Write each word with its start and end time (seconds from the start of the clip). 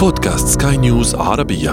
بودكاست 0.00 0.62
سكاي 0.62 0.76
نيوز 0.76 1.14
عربية. 1.14 1.72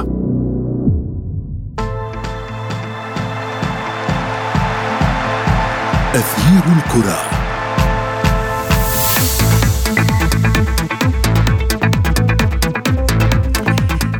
أثير 6.16 6.64
الكرة. 6.78 7.18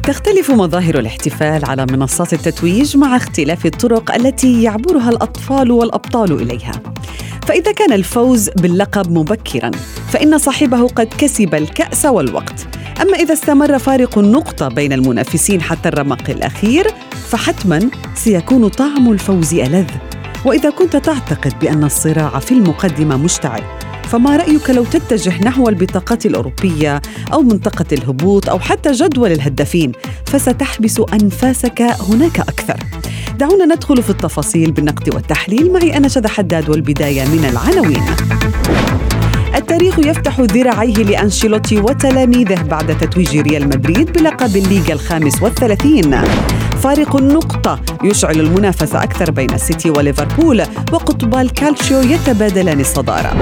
تختلف 0.04 0.52
مظاهر 0.52 1.00
الاحتفال 1.00 1.66
على 1.66 1.86
منصات 1.92 2.34
التتويج 2.34 2.98
مع 2.98 3.16
اختلاف 3.16 3.66
الطرق 3.66 4.16
التي 4.16 4.64
يعبرها 4.64 5.10
الأطفال 5.10 5.72
والأبطال 5.72 6.42
إليها. 6.42 6.72
فإذا 7.48 7.72
كان 7.72 7.94
الفوز 7.94 8.50
باللقب 8.50 9.12
مبكرا 9.12 9.72
فإن 10.12 10.38
صاحبه 10.38 10.88
قد 10.88 11.08
كسب 11.18 11.56
الكأس 11.56 12.06
والوقت. 12.06 12.77
أما 13.02 13.18
إذا 13.18 13.34
استمر 13.34 13.80
فارق 13.80 14.18
النقطة 14.18 14.68
بين 14.68 14.94
المنافسين 14.94 15.62
حتى 15.62 15.90
الرمق 15.90 16.30
الأخير 16.30 16.88
فحتما 17.30 17.90
سيكون 18.16 18.68
طعم 18.68 19.12
الفوز 19.12 19.54
ألذ. 19.54 19.88
وإذا 20.46 20.70
كنت 20.70 20.96
تعتقد 20.96 21.60
بأن 21.60 21.84
الصراع 21.84 22.40
في 22.40 22.52
المقدمة 22.52 23.18
مشتعل 23.18 23.64
فما 24.04 24.38
رأيك 24.38 24.70
لو 24.70 24.84
تتجه 24.84 25.44
نحو 25.44 25.70
البطاقات 25.70 26.26
الأوروبية 26.26 27.02
أو 27.34 27.42
منطقة 27.42 27.86
الهبوط 27.92 28.50
أو 28.50 28.60
حتى 28.60 28.92
جدول 28.92 29.32
الهدافين 29.32 29.92
فستحبس 30.26 31.02
أنفاسك 31.14 31.82
هناك 31.82 32.40
أكثر. 32.40 32.80
دعونا 33.40 33.66
ندخل 33.66 34.04
في 34.04 34.10
التفاصيل 34.10 34.72
بالنقد 34.72 35.16
والتحليل. 35.16 35.74
معي 35.74 35.98
أنا 35.98 36.08
شذى 36.08 36.28
حداد 36.28 36.70
والبداية 36.70 37.26
من 37.26 37.46
العناوين. 37.52 38.04
التاريخ 39.58 40.00
يفتح 40.00 40.40
ذراعيه 40.40 41.04
لأنشيلوتي 41.04 41.80
وتلاميذه 41.80 42.62
بعد 42.62 42.98
تتويج 42.98 43.38
ريال 43.38 43.68
مدريد 43.68 44.12
بلقب 44.12 44.56
الليغا 44.56 44.94
الخامس 44.94 45.42
والثلاثين. 45.42 46.22
فارق 46.84 47.16
النقطة 47.16 47.80
يشعل 48.04 48.40
المنافسة 48.40 49.04
أكثر 49.04 49.32
بين 49.32 49.54
السيتي 49.54 49.90
وليفربول 49.90 50.62
وقطبا 50.92 51.42
الكالتشيو 51.42 52.02
يتبادلان 52.02 52.80
الصدارة. 52.80 53.40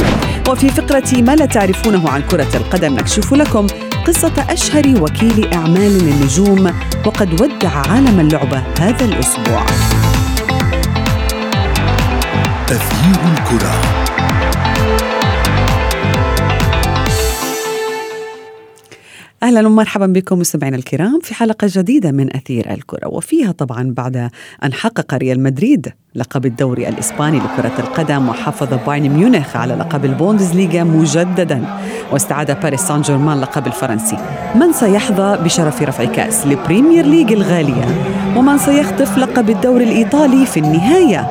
وفي 0.49 0.69
فقرة 0.69 1.21
ما 1.21 1.35
لا 1.35 1.45
تعرفونه 1.45 2.09
عن 2.09 2.21
كرة 2.21 2.55
القدم 2.55 2.93
نكشف 2.93 3.33
لكم 3.33 3.67
قصة 4.07 4.45
أشهر 4.49 5.01
وكيل 5.01 5.53
أعمال 5.53 5.97
للنجوم 6.05 6.71
وقد 7.05 7.41
ودع 7.41 7.69
عالم 7.69 8.19
اللعبة 8.19 8.63
هذا 8.79 9.05
الأسبوع. 9.05 9.65
أثير 12.69 13.19
الكرة. 13.33 14.04
أهلا 19.45 19.67
ومرحبا 19.67 20.05
بكم 20.05 20.39
مستمعينا 20.39 20.77
الكرام 20.77 21.19
في 21.23 21.33
حلقة 21.33 21.67
جديدة 21.71 22.11
من 22.11 22.35
أثير 22.35 22.73
الكرة 22.73 23.07
وفيها 23.07 23.51
طبعا 23.51 23.93
بعد 23.97 24.29
أن 24.63 24.73
حقق 24.73 25.13
ريال 25.13 25.43
مدريد 25.43 25.93
لقب 26.15 26.45
الدوري 26.45 26.89
الإسباني 26.89 27.37
لكرة 27.37 27.79
القدم 27.79 28.29
وحافظ 28.29 28.73
بايرن 28.87 29.09
ميونخ 29.09 29.55
على 29.55 29.73
لقب 29.73 30.05
البوندسليغا 30.05 30.83
مجددا 30.83 31.65
واستعاد 32.11 32.59
باريس 32.61 32.81
سان 32.81 33.01
جيرمان 33.01 33.41
لقب 33.41 33.67
الفرنسي. 33.67 34.17
من 34.55 34.73
سيحظى 34.73 35.43
بشرف 35.43 35.81
رفع 35.81 36.05
كأس 36.05 36.45
البريمير 36.45 37.05
ليج 37.05 37.33
الغالية 37.33 37.85
ومن 38.37 38.57
سيخطف 38.57 39.17
لقب 39.17 39.49
الدوري 39.49 39.83
الإيطالي 39.83 40.45
في 40.45 40.59
النهاية؟ 40.59 41.21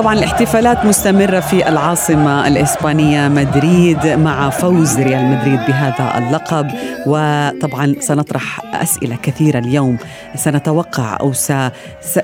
طبعا 0.00 0.14
الاحتفالات 0.14 0.84
مستمرة 0.84 1.40
في 1.40 1.68
العاصمة 1.68 2.48
الإسبانية 2.48 3.28
مدريد 3.28 4.06
مع 4.06 4.50
فوز 4.50 5.00
ريال 5.00 5.24
مدريد 5.24 5.60
بهذا 5.68 6.18
اللقب. 6.18 6.70
وطبعا 7.06 7.94
سنطرح 8.00 8.60
أسئلة 8.74 9.16
كثيرة 9.22 9.58
اليوم. 9.58 9.96
سنتوقع 10.34 11.16
أو. 11.20 11.32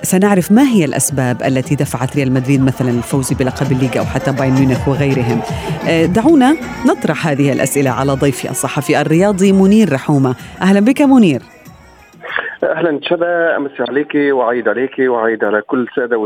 سنعرف 0.02 0.52
ما 0.52 0.62
هي 0.62 0.84
الأسباب 0.84 1.42
التي 1.42 1.74
دفعت 1.74 2.16
ريال 2.16 2.32
مدريد 2.32 2.62
مثلا 2.62 2.90
الفوز 2.90 3.32
بلقب 3.32 3.72
الليغا 3.72 3.98
أو 3.98 4.04
حتى 4.04 4.32
بايرن 4.32 4.54
ميونخ 4.54 4.88
وغيرهم. 4.88 5.40
آه، 5.88 6.06
دعونا 6.06 6.56
نطرح 6.86 7.26
هذه 7.26 7.52
الأسئلة 7.52 7.90
على 7.90 8.12
ضيفي 8.12 8.50
الصحفي 8.50 9.00
الرياضي 9.00 9.52
منير 9.52 9.92
رحومة. 9.92 10.34
أهلا 10.62 10.80
بك 10.80 11.02
منير. 11.02 11.42
أهلا 12.64 13.00
شبا 13.02 13.56
أمسي 13.56 13.82
عليك 13.88 14.14
وعيد 14.14 14.68
عليك 14.68 14.98
وعيد 14.98 15.44
على 15.44 15.62
كل 15.62 15.82
الساده 15.82 16.18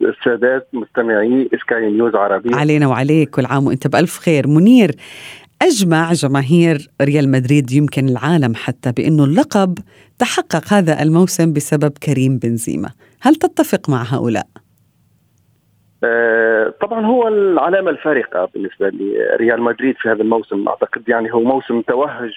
والسادات 0.00 0.68
مستمعي 0.72 1.48
سكاي 1.60 1.90
نيوز 1.90 2.14
عربي. 2.14 2.54
علينا 2.54 2.88
وعليك 2.88 3.30
كل 3.30 3.46
عام 3.46 3.66
وأنت 3.66 3.86
بألف 3.86 4.18
خير. 4.18 4.46
منير 4.48 4.90
أجمع 5.62 6.12
جماهير 6.12 6.88
ريال 7.02 7.30
مدريد 7.30 7.72
يمكن 7.72 8.08
العالم 8.08 8.54
حتى 8.54 8.92
بأنه 8.92 9.24
اللقب 9.24 9.78
تحقق 10.18 10.72
هذا 10.72 11.02
الموسم 11.02 11.52
بسبب 11.52 11.92
كريم 12.06 12.38
بنزيما. 12.38 12.90
هل 13.20 13.34
تتفق 13.34 13.90
مع 13.90 14.02
هؤلاء؟ 14.02 14.46
آه، 16.04 16.74
طبعا 16.80 17.06
هو 17.06 17.28
العلامة 17.28 17.90
الفارقة 17.90 18.48
بالنسبة 18.54 18.88
لريال 18.88 19.62
مدريد 19.62 19.94
في 19.98 20.08
هذا 20.08 20.22
الموسم. 20.22 20.68
أعتقد 20.68 21.08
يعني 21.08 21.32
هو 21.34 21.40
موسم 21.40 21.80
توهج 21.80 22.30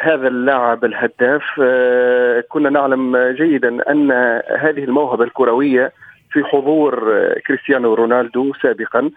هذا 0.00 0.28
اللاعب 0.28 0.84
الهداف. 0.84 1.42
آه 1.62 2.44
كنا 2.48 2.70
نعلم 2.70 3.16
جيدا 3.16 3.90
أن 3.90 4.10
هذه 4.58 4.84
الموهبة 4.84 5.24
الكروية 5.24 5.92
في 6.30 6.44
حضور 6.44 7.12
آه 7.12 7.38
كريستيانو 7.46 7.94
رونالدو 7.94 8.52
سابقا 8.62 9.10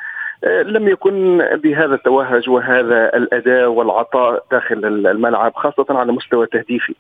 آه، 0.44 0.62
لم 0.62 0.88
يكن 0.88 1.38
بهذا 1.64 1.96
التوهج 1.96 2.50
وهذا 2.50 3.18
الأداء 3.18 3.68
والعطاء 3.68 4.46
داخل 4.52 4.86
الملعب 4.86 5.54
خاصة 5.56 5.86
على 5.90 6.12
مستوى 6.12 6.46
التهديفي 6.46 6.96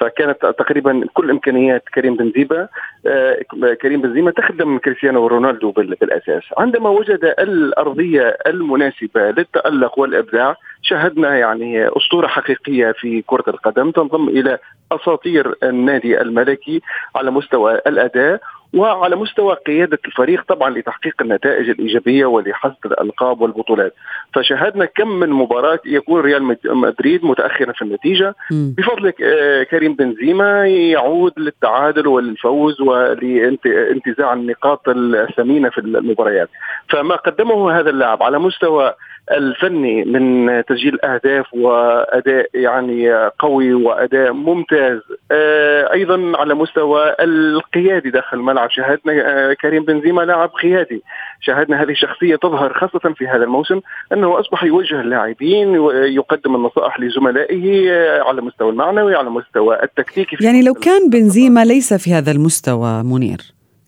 فكانت 0.00 0.46
تقريبا 0.58 1.06
كل 1.14 1.30
إمكانيات 1.30 1.84
كريم 1.94 2.16
بنزيما 2.16 2.68
آه، 3.06 3.38
كريم 3.82 4.00
بنزيما 4.00 4.30
تخدم 4.30 4.78
كريستيانو 4.78 5.26
رونالدو 5.26 5.70
بالأساس. 5.70 6.42
عندما 6.58 6.90
وجد 6.90 7.34
الأرضية 7.38 8.36
المناسبة 8.46 9.30
للتألق 9.30 9.98
والإبداع 9.98 10.56
شاهدنا 10.82 11.38
يعني 11.38 11.88
أسطورة 11.88 12.26
حقيقية 12.26 12.92
في 12.92 13.22
كرة 13.26 13.44
القدم 13.48 13.90
تنضم 13.90 14.28
إلى 14.28 14.58
أساطير 14.92 15.54
النادي 15.62 16.20
الملكي 16.20 16.80
على 17.16 17.30
مستوى 17.30 17.74
الأداء. 17.74 18.40
وعلى 18.74 19.16
مستوى 19.16 19.54
قيادة 19.54 19.98
الفريق 20.06 20.44
طبعا 20.48 20.70
لتحقيق 20.70 21.14
النتائج 21.20 21.70
الإيجابية 21.70 22.26
ولحصد 22.26 22.86
الألقاب 22.86 23.40
والبطولات. 23.40 23.94
فشاهدنا 24.34 24.84
كم 24.84 25.08
من 25.08 25.30
مباراة 25.30 25.78
يكون 25.86 26.20
ريال 26.20 26.56
مدريد 26.64 27.24
متأخرا 27.24 27.72
في 27.72 27.82
النتيجة. 27.82 28.34
بفضل 28.50 29.12
آه، 29.24 29.62
كريم 29.62 29.94
بنزيما 29.94 30.66
يعود 30.66 31.32
للتعادل 31.36 32.06
والفوز 32.06 32.80
ولانتزاع 32.80 34.32
النقاط 34.32 34.88
الثمينة 34.88 35.70
في 35.70 35.78
المباريات. 35.78 36.48
فما 36.88 37.16
قدمه 37.16 37.78
هذا 37.78 37.90
اللاعب 37.90 38.22
على 38.22 38.38
مستوى 38.38 38.94
الفني 39.30 40.04
من 40.04 40.46
تسجيل 40.64 40.98
أهداف 41.04 41.54
وأداء 41.54 42.46
يعني 42.54 43.12
قوي 43.38 43.74
وأداء 43.74 44.32
ممتاز. 44.32 45.00
آه، 45.32 45.92
أيضا 45.92 46.32
على 46.34 46.54
مستوى 46.54 47.14
القيادي 47.20 48.10
داخل 48.10 48.36
الملعب 48.36 48.70
شاهدنا 48.70 49.12
آه، 49.12 49.52
كريم 49.52 49.84
بنزيما 49.84 50.22
لاعب 50.22 50.48
قيادي. 50.48 51.02
شاهدنا 51.40 51.82
هذه 51.82 51.90
الشخصيه 51.90 52.36
تظهر 52.36 52.72
خاصة 52.72 53.14
في 53.14 53.28
هذا 53.28 53.44
الموسم 53.44 53.80
أنه 54.12 54.40
أصبح 54.40 54.64
يوجه 54.64 55.00
اللاعبين 55.00 55.78
ويقدم 55.78 56.54
النصائح 56.54 57.00
لزملائه 57.00 57.90
آه، 57.90 58.22
على 58.22 58.38
المستوى 58.38 58.70
المعنوي 58.70 59.14
على 59.14 59.28
المستوى 59.28 59.82
التكتيكي. 59.82 60.36
يعني 60.40 60.62
لو 60.62 60.74
كان 60.74 61.10
بنزيما 61.10 61.64
ليس 61.64 61.94
في 61.94 62.12
هذا 62.14 62.30
المستوى 62.30 63.02
منير 63.02 63.40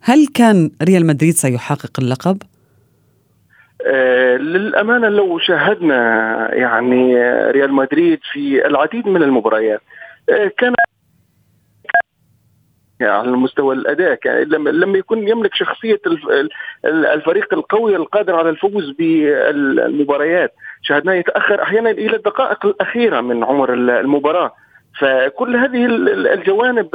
هل 0.03 0.27
كان 0.35 0.71
ريال 0.83 1.07
مدريد 1.07 1.35
سيحقق 1.35 2.01
اللقب؟ 2.01 2.39
آه، 3.87 4.37
للأمانة 4.37 5.09
لو 5.09 5.39
شاهدنا 5.39 5.97
يعني 6.55 7.17
ريال 7.51 7.73
مدريد 7.73 8.21
في 8.33 8.67
العديد 8.67 9.09
من 9.09 9.23
المباريات 9.23 9.81
آه، 10.31 10.53
كان 10.59 10.75
على 13.01 13.31
مستوى 13.31 13.75
الأداء 13.75 14.19
لما 14.55 14.99
يكون 14.99 15.29
يملك 15.29 15.55
شخصية 15.55 16.01
الفريق 16.85 17.55
القوي 17.55 17.97
القادر 17.97 18.35
على 18.35 18.51
الفوز 18.51 18.91
بالمباريات. 18.91 20.55
شاهدناه 20.83 21.15
يتأخر 21.15 21.63
أحيانا 21.63 21.91
إلى 21.91 22.17
الدقائق 22.17 22.67
الأخيرة 22.67 23.21
من 23.21 23.45
عمر 23.45 23.75
المباراة. 23.75 24.53
فكل 25.01 25.57
هذه 25.57 25.87
الجوانب 26.35 26.89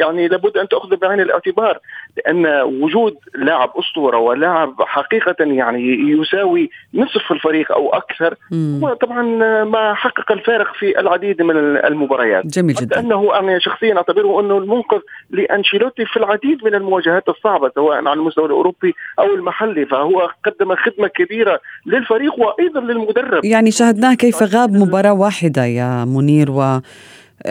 يعني 0.00 0.28
لابد 0.28 0.56
أن 0.56 0.68
تأخذ 0.68 0.96
بعين 0.96 1.20
الاعتبار 1.20 1.78
لأن 2.16 2.46
وجود 2.62 3.16
لاعب 3.34 3.70
أسطورة 3.78 4.18
ولاعب 4.18 4.74
حقيقة 4.80 5.34
يعني 5.40 6.12
يساوي 6.20 6.70
نصف 6.94 7.32
الفريق 7.32 7.72
أو 7.72 7.94
أكثر 7.94 8.34
هو 8.52 8.94
طبعا 8.94 9.22
ما 9.64 9.94
حقق 9.94 10.32
الفارق 10.32 10.74
في 10.74 11.00
العديد 11.00 11.42
من 11.42 11.56
المباريات. 11.76 12.46
جميل 12.46 12.74
جدا. 12.74 13.00
أنه 13.00 13.38
أنا 13.38 13.58
شخصيا 13.58 13.96
أعتبره 13.96 14.40
أنه 14.40 14.58
المنقذ 14.58 15.00
لأنشيلوتي 15.30 16.04
في 16.04 16.16
العديد 16.16 16.64
من 16.64 16.74
المواجهات 16.74 17.28
الصعبة 17.28 17.70
سواء 17.74 17.96
على 17.96 18.12
المستوى 18.12 18.46
الأوروبي 18.46 18.94
أو 19.18 19.34
المحلي 19.34 19.86
فهو 19.86 20.30
قدم 20.44 20.74
خدمة 20.74 21.08
كبيرة 21.08 21.60
للفريق 21.86 22.32
وأيضا 22.38 22.80
للمدرب. 22.80 23.44
يعني 23.44 23.70
شاهدناه 23.70 24.14
كيف 24.14 24.42
غاب 24.42 24.72
مباراة 24.72 25.12
واحدة 25.12 25.64
يا 25.64 26.04
منير 26.04 26.50
و 26.50 26.71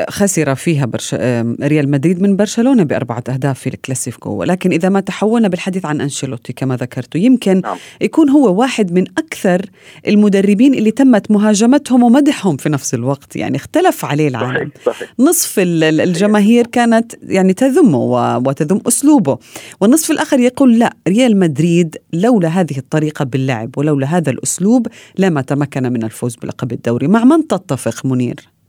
خسر 0.09 0.55
فيها 0.55 0.85
برش... 0.85 1.13
ريال 1.61 1.91
مدريد 1.91 2.21
من 2.21 2.35
برشلونة 2.35 2.83
بأربعة 2.83 3.23
أهداف 3.29 3.59
في 3.59 3.67
الكلاسيكو 3.67 4.29
ولكن 4.29 4.71
إذا 4.71 4.89
ما 4.89 4.99
تحولنا 4.99 5.47
بالحديث 5.47 5.85
عن 5.85 6.01
أنشيلوتي 6.01 6.53
كما 6.53 6.75
ذكرت 6.75 7.15
يمكن 7.15 7.61
نعم. 7.61 7.77
يكون 8.01 8.29
هو 8.29 8.59
واحد 8.59 8.91
من 8.91 9.05
أكثر 9.17 9.65
المدربين 10.07 10.73
اللي 10.73 10.91
تمت 10.91 11.31
مهاجمتهم 11.31 12.03
ومدحهم 12.03 12.57
في 12.57 12.69
نفس 12.69 12.93
الوقت 12.93 13.35
يعني 13.35 13.57
اختلف 13.57 14.05
عليه 14.05 14.27
العالم 14.27 14.71
صحيح. 14.85 14.95
صحيح. 14.95 15.13
نصف 15.19 15.55
الجماهير 15.59 16.67
كانت 16.67 17.13
يعني 17.23 17.53
تذمه 17.53 17.97
وتذم 18.37 18.81
أسلوبه 18.87 19.37
والنصف 19.81 20.11
الآخر 20.11 20.39
يقول 20.39 20.79
لا 20.79 20.93
ريال 21.07 21.39
مدريد 21.39 21.97
لولا 22.13 22.47
هذه 22.47 22.77
الطريقة 22.77 23.25
باللعب 23.25 23.77
ولولا 23.77 24.07
هذا 24.07 24.31
الأسلوب 24.31 24.87
لما 25.17 25.41
تمكن 25.41 25.93
من 25.93 26.03
الفوز 26.03 26.35
بلقب 26.35 26.71
الدوري 26.71 27.07
مع 27.07 27.23
من 27.23 27.47
تتفق 27.47 28.05
منير؟ 28.05 28.60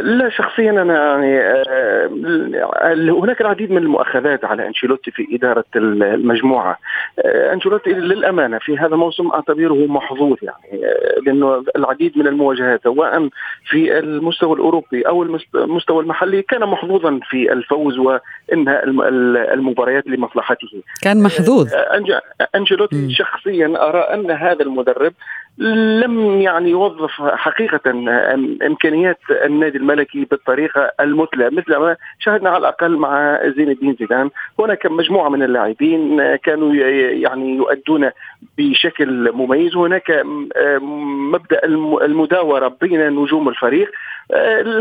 لا 0.00 0.30
شخصيا 0.30 0.70
أنا 0.70 0.94
يعني 0.94 1.38
آه، 1.40 2.10
هناك 3.22 3.40
العديد 3.40 3.70
من 3.70 3.78
المؤاخذات 3.78 4.44
على 4.44 4.66
أنشيلوتي 4.66 5.10
في 5.10 5.26
إدارة 5.32 5.64
المجموعة. 5.76 6.78
آه، 7.24 7.52
أنشيلوتي 7.52 7.90
للأمانة 7.90 8.58
في 8.58 8.78
هذا 8.78 8.94
الموسم 8.94 9.28
أعتبره 9.28 9.86
محظوظ 9.86 10.36
يعني 10.42 10.86
آه، 10.86 11.20
لأنه 11.26 11.64
العديد 11.76 12.18
من 12.18 12.26
المواجهات 12.26 12.82
سواء 12.82 13.28
في 13.66 13.98
المستوى 13.98 14.52
الأوروبي 14.54 15.08
أو 15.08 15.22
المستوى 15.54 16.02
المحلي 16.02 16.42
كان 16.42 16.60
محظوظا 16.60 17.20
في 17.30 17.52
الفوز 17.52 17.98
وإنهاء 17.98 18.84
المباريات 19.54 20.06
لمصلحته. 20.06 20.82
كان 21.02 21.22
محظوظ. 21.22 21.68
أنشيلوتي 22.54 23.10
شخصيا 23.10 23.66
أرى 23.88 23.98
أن 23.98 24.30
هذا 24.30 24.62
المدرب 24.62 25.12
لم 25.58 26.40
يعني 26.40 26.70
يوظف 26.70 27.10
حقيقة 27.22 27.80
إمكانيات 28.66 29.18
النادي 29.30 29.78
الملكي 29.78 30.24
بالطريقة 30.24 30.92
المثلى 31.00 31.50
مثل 31.50 31.76
ما 31.76 31.96
شاهدنا 32.18 32.50
على 32.50 32.58
الأقل 32.58 32.96
مع 32.96 33.40
زين 33.56 33.70
الدين 33.70 33.96
زيدان. 34.00 34.30
هناك 34.58 34.86
مجموعة 34.86 35.28
من 35.28 35.42
اللاعبين 35.42 36.36
كانوا 36.36 36.74
يعني 36.74 37.56
يؤدون 37.56 38.10
بشكل 38.58 39.32
مميز. 39.32 39.76
هناك 39.76 40.22
مبدأ 41.32 41.64
المداورة 42.04 42.76
بين 42.80 43.08
نجوم 43.08 43.48
الفريق. 43.48 43.90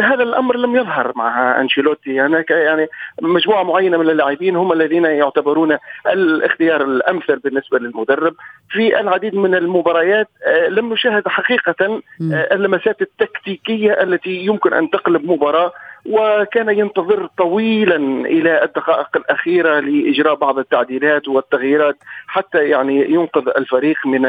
هذا 0.02 0.24
الأمر 0.24 0.58
لم 0.58 0.76
يظهر 0.76 1.14
مع 1.16 1.62
أنشيلوتي. 1.62 2.22
هناك 2.22 2.52
يعني 2.52 2.88
مجموعة 3.22 3.64
معينة 3.64 3.98
من 3.98 4.10
اللاعبين 4.10 4.56
هم 4.56 4.74
الذين 4.74 5.06
يعتبرون 5.06 5.78
الاختيار 6.08 6.82
الأمثل 6.82 7.40
بالنسبة 7.40 7.80
للمدرب. 7.80 8.34
في 8.70 9.00
العديد 9.00 9.36
من 9.36 9.56
المباريات 9.56 10.28
لم 10.70 10.94
نشاهد 10.94 11.28
حقيقة 11.28 12.02
اللمسات 12.22 13.02
التكتيكية 13.02 13.92
التي 13.92 14.46
يمكن 14.46 14.74
أن 14.74 14.90
تقلب 14.90 15.26
مباراة. 15.26 15.72
وكان 16.06 16.70
ينتظر 16.70 17.30
طويلا 17.38 17.96
إلى 18.26 18.64
الدقائق 18.64 19.08
الأخيرة 19.16 19.80
لإجراء 19.80 20.36
بعض 20.36 20.60
التعديلات 20.60 21.28
والتغييرات 21.28 21.96
حتى 22.28 22.70
يعني 22.70 23.12
ينقذ 23.12 23.50
الفريق 23.58 24.08
من 24.08 24.26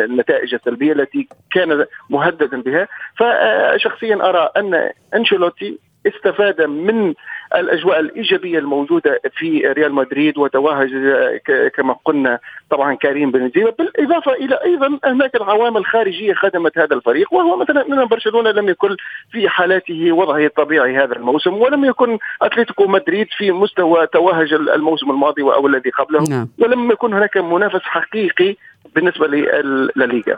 النتائج 0.00 0.54
السلبية 0.54 0.92
التي 0.92 1.28
كان 1.52 1.86
مهددا 2.10 2.62
بها. 2.62 2.88
فشخصيا 3.16 4.28
أرى 4.28 4.50
أن 4.56 4.90
أنشيلوتي 5.14 5.78
استفاد 6.06 6.62
من 6.62 7.14
الأجواء 7.54 8.00
الإيجابية 8.00 8.58
الموجودة 8.58 9.20
في 9.36 9.66
ريال 9.66 9.94
مدريد 9.94 10.38
وتوهج 10.38 10.90
كما 11.76 11.96
قلنا 12.04 12.38
طبعا 12.70 12.94
كريم 12.94 13.30
بنزيما. 13.30 13.70
بالإضافة 13.70 14.32
إلى 14.32 14.58
أيضا 14.64 14.98
هناك 15.04 15.34
العوامل 15.34 15.76
الخارجية 15.76 16.34
خدمت 16.34 16.78
هذا 16.78 16.94
الفريق 16.94 17.32
وهو 17.32 17.56
مثلا 17.56 17.86
ان 17.86 18.04
برشلونة 18.04 18.50
لم 18.50 18.68
يكن 18.68 18.96
في 19.30 19.48
حالاته 19.48 20.12
وضعه 20.12 20.46
الطبيعي 20.46 20.96
هذا 20.96 21.16
الموسم 21.16 21.54
ولم 21.54 21.84
يكن 21.84 22.18
أتلتيكو 22.42 22.86
مدريد 22.86 23.26
في 23.38 23.52
مستوى 23.52 24.06
توهج 24.06 24.52
الموسم 24.52 25.10
الماضي 25.10 25.42
أو 25.42 25.66
الذي 25.66 25.90
قبله 25.90 26.24
نعم. 26.30 26.48
ولم 26.58 26.90
يكن 26.90 27.14
هناك 27.14 27.36
منافس 27.36 27.82
حقيقي 27.82 28.56
بالنسبة 28.94 29.26
للليغا 29.26 30.36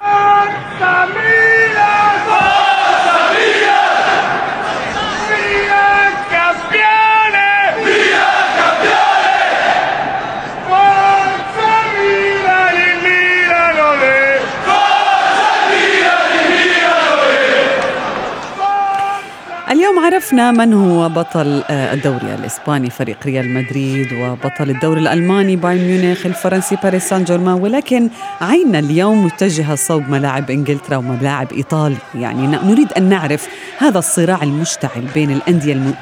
عرفنا 20.13 20.51
من 20.53 20.73
هو 20.73 21.09
بطل 21.09 21.63
آه، 21.71 21.95
الدوري 21.95 22.35
الإسباني 22.35 22.91
فريق 22.91 23.27
ريال 23.27 23.55
مدريد 23.55 24.13
وبطل 24.13 24.71
الدوري 24.71 25.01
الألماني 25.01 25.57
بايرن 25.57 25.85
ميونخ 25.85 26.27
الفرنسي 26.27 26.77
باريس 26.83 27.09
سان 27.09 27.25
جيرمان 27.25 27.55
ولكن 27.55 28.11
عيننا 28.41 28.79
اليوم 28.79 29.25
متجهه 29.25 29.75
صوب 29.75 30.09
ملاعب 30.09 30.51
إنجلترا 30.51 30.97
وملاعب 30.97 31.53
إيطاليا. 31.53 31.99
يعني 32.15 32.47
نريد 32.47 32.93
أن 32.93 33.03
نعرف 33.03 33.49
هذا 33.79 33.99
الصراع 33.99 34.43
المشتعل 34.43 35.05
بين 35.15 35.31
الأندية 35.31 35.95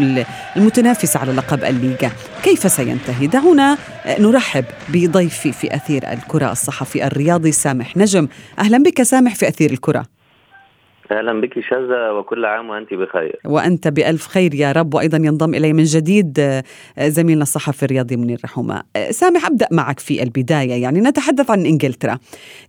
المتنافسة 0.56 1.20
على 1.20 1.32
لقب 1.32 1.64
الليغا. 1.64 2.10
كيف 2.42 2.72
سينتهي؟ 2.72 3.26
دعونا 3.26 3.78
آه، 4.06 4.20
نرحب 4.20 4.64
بضيفي 4.88 5.52
في 5.52 5.74
أثير 5.74 6.12
الكرة 6.12 6.52
الصحفي 6.52 7.06
الرياضي 7.06 7.52
سامح 7.52 7.96
نجم. 7.96 8.28
أهلا 8.58 8.78
بك 8.78 9.02
سامح 9.02 9.34
في 9.34 9.48
أثير 9.48 9.70
الكرة. 9.70 10.15
أهلا 11.12 11.40
بك 11.40 11.60
شاذة 11.60 12.12
وكل 12.12 12.44
عام 12.44 12.70
وأنت 12.70 12.94
بخير. 12.94 13.40
وأنت 13.44 13.88
بألف 13.88 14.26
خير 14.26 14.54
يا 14.54 14.72
رب 14.72 14.94
وأيضا 14.94 15.16
ينضم 15.16 15.54
إلي 15.54 15.72
من 15.72 15.84
جديد 15.84 16.40
آه، 16.40 16.64
زميلنا 16.98 17.42
الصحفي 17.42 17.82
الرياضي 17.82 18.16
منير 18.16 18.40
رحومة. 18.44 18.82
آه، 18.96 19.10
سامح 19.10 19.46
أبدأ 19.46 19.66
معك 19.70 20.00
في 20.00 20.22
البداية. 20.22 20.82
يعني 20.82 21.00
نتحدث 21.00 21.50
عن 21.50 21.66
إنجلترا. 21.66 22.18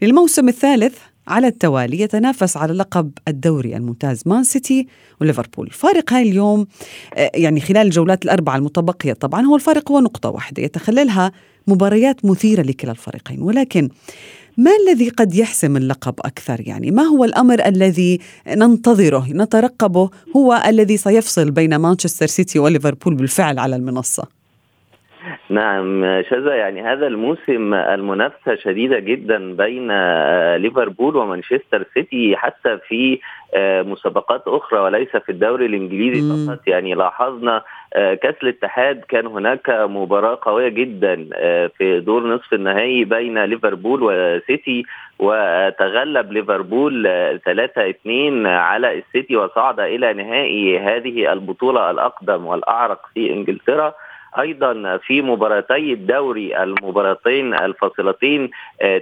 للموسم 0.02 0.48
الثالث 0.48 0.98
على 1.28 1.48
التوالي 1.48 2.02
يتنافس 2.02 2.58
على 2.58 2.74
لقب 2.74 3.12
الدوري 3.28 3.76
الممتاز 3.76 4.24
مان 4.26 4.44
سيتي 4.44 4.88
وليفربول. 5.22 5.70
فارق 5.70 6.14
هاي 6.14 6.30
اليوم 6.30 6.68
آه، 7.16 7.32
يعني 7.36 7.60
خلال 7.60 7.86
الجولات 7.86 8.26
الأربعة 8.26 8.56
المتبقية 8.56 9.14
طبعا 9.14 9.42
هو 9.42 9.56
الفارق 9.56 9.92
هو 9.92 10.00
نقطة 10.00 10.30
واحدة 10.30 10.64
يتخللها 10.64 11.32
مباريات 11.68 12.26
مثيرة 12.26 12.62
لكلا 12.62 12.92
الفريقين. 12.92 13.42
ولكن 13.42 13.90
ما 14.58 14.72
الذي 14.76 15.10
قد 15.10 15.36
يحسم 15.36 15.78
اللقب 15.78 16.14
أكثر؟ 16.20 16.62
يعني 16.68 16.92
ما 16.92 17.04
هو 17.04 17.24
الأمر 17.24 17.66
الذي 17.66 18.20
ننتظره 18.48 19.28
نترقبه 19.30 20.10
هو 20.36 20.64
الذي 20.68 20.98
سيفصل 20.98 21.52
بين 21.52 21.76
مانشستر 21.76 22.28
سيتي 22.28 22.60
وليفربول 22.60 23.16
بالفعل 23.16 23.60
على 23.60 23.76
المنصة؟ 23.76 24.37
نعم 25.50 26.22
شذا 26.30 26.56
يعني 26.56 26.82
هذا 26.82 27.08
الموسم 27.08 27.74
المنافسة 27.74 28.56
شديدة 28.56 29.00
جدا 29.00 29.54
بين 29.54 29.92
ليفربول 30.56 31.16
ومانشستر 31.16 31.86
سيتي 31.94 32.38
حتى 32.38 32.78
في 32.88 33.20
مسابقات 33.86 34.44
أخرى 34.48 34.80
وليس 34.80 35.10
في 35.10 35.32
الدوري 35.32 35.66
الإنجليزي 35.66 36.48
فقط. 36.48 36.68
يعني 36.68 36.94
لاحظنا 36.94 37.64
آه، 37.94 38.14
كأس 38.14 38.36
الاتحاد 38.44 39.02
كان 39.10 39.28
هناك 39.28 39.70
مباراة 39.70 40.40
قوية 40.42 40.68
جدا 40.70 41.30
آه، 41.34 41.68
في 41.78 42.00
دور 42.00 42.28
نصف 42.28 42.54
النهائي 42.54 43.04
بين 43.06 43.44
ليفربول 43.44 44.00
وسيتي 44.04 44.86
وتغلب 45.20 46.32
ليفربول 46.32 47.08
3-2 47.46 48.46
آه، 48.46 48.58
على 48.58 48.98
السيتي 48.98 49.36
وصعد 49.36 49.80
إلى 49.80 50.14
نهائي 50.14 50.80
هذه 50.80 51.34
البطولة 51.34 51.92
الأقدم 51.92 52.46
والأعرق 52.46 53.00
في 53.14 53.34
إنجلترا. 53.34 53.94
أيضا 54.40 54.98
في 54.98 55.22
مباراتي 55.22 55.94
الدوري 55.94 56.64
المباراتين 56.64 57.54
الفاصلتين 57.54 58.50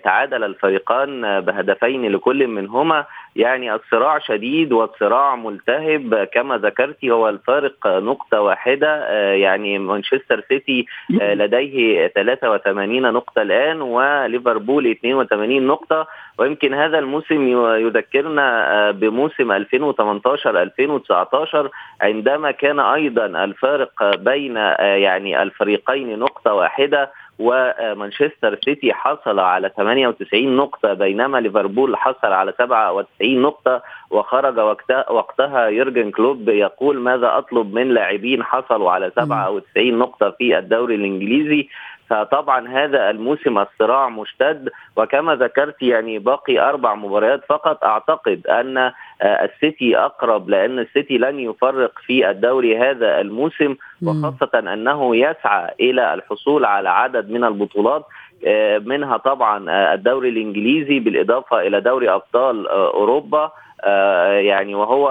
تعادل 0.03 0.44
الفريقان 0.44 1.41
بهدفين 1.41 2.12
لكل 2.12 2.48
منهما. 2.48 3.05
يعني 3.36 3.74
الصراع 3.75 4.20
شديد 4.20 4.74
والصراع 4.74 5.36
ملتهب. 5.36 6.27
كما 6.34 6.58
ذكرت 6.58 7.05
هو 7.05 7.29
الفارق 7.29 7.88
نقطة 7.88 8.41
واحدة. 8.41 9.10
يعني 9.34 9.79
مانشستر 9.79 10.44
سيتي 10.50 10.86
لديه 11.10 12.08
83 12.08 13.01
نقطة 13.01 13.41
الآن 13.41 13.82
وليفربول 13.82 14.88
82 14.88 15.67
نقطة. 15.67 16.08
ويمكن 16.39 16.74
هذا 16.74 17.00
الموسم 17.00 17.48
يذكرنا 17.88 18.91
بموسم 18.91 19.51
2018 19.51 20.62
2019 20.62 21.70
عندما 22.01 22.51
كان 22.51 22.79
أيضا 22.79 23.25
الفارق 23.25 24.15
بين 24.15 24.55
يعني 24.79 25.14
الفريقين 25.17 26.19
نقطة 26.19 26.53
واحدة 26.53 27.12
ومانشستر 27.39 28.60
سيتي 28.65 28.93
حصل 28.93 29.39
على 29.39 29.72
98 29.77 30.55
نقطة 30.55 30.93
بينما 30.93 31.38
ليفربول 31.38 31.98
حصل 31.98 32.27
على 32.27 32.53
97 32.60 33.41
نقطة 33.41 33.81
وخرج 34.10 34.60
وقتها 35.10 35.65
يورجن 35.67 36.12
كلوب 36.12 36.50
يقول 36.50 37.00
ماذا 37.00 37.38
أطلب 37.38 37.74
من 37.74 37.89
لاعبين 37.93 38.43
حصلوا 38.43 38.91
على 38.91 39.12
97 39.15 39.93
نقطة 39.98 40.29
في 40.29 40.57
الدوري 40.57 40.95
الإنجليزي؟ 40.95 41.67
فطبعا 42.09 42.67
هذا 42.67 43.09
الموسم 43.09 43.57
الصراع 43.57 44.09
مشتد 44.09 44.69
وكما 44.95 45.35
ذكرت 45.35 45.81
يعني 45.81 46.19
باقي 46.19 46.59
أربع 46.59 46.95
مباريات 46.95 47.41
فقط 47.50 47.83
أعتقد 47.83 48.47
أن 48.47 48.77
آه، 48.77 48.91
السيتي 49.21 49.97
أقرب 49.97 50.50
لأن 50.50 50.79
السيتي 50.79 51.17
لن 51.17 51.39
يفرق 51.39 51.91
في 52.05 52.29
الدوري 52.29 52.77
هذا 52.77 53.21
الموسم 53.21 53.75
وخاصة 54.03 54.74
أنه 54.74 55.15
يسعى 55.15 55.74
إلى 55.79 56.13
الحصول 56.13 56.65
على 56.65 56.89
عدد 56.89 57.29
من 57.29 57.43
البطولات 57.43 58.05
آه، 58.47 58.77
منها 58.77 59.17
طبعا 59.17 59.69
آه، 59.69 59.93
الدوري 59.93 60.29
الإنجليزي 60.29 61.00
بالإضافة 61.00 61.59
إلى 61.62 61.81
دوري 61.81 62.09
أبطال 62.09 62.67
أوروبا 62.67 63.51
يعني 64.39 64.75
وهو 64.75 65.07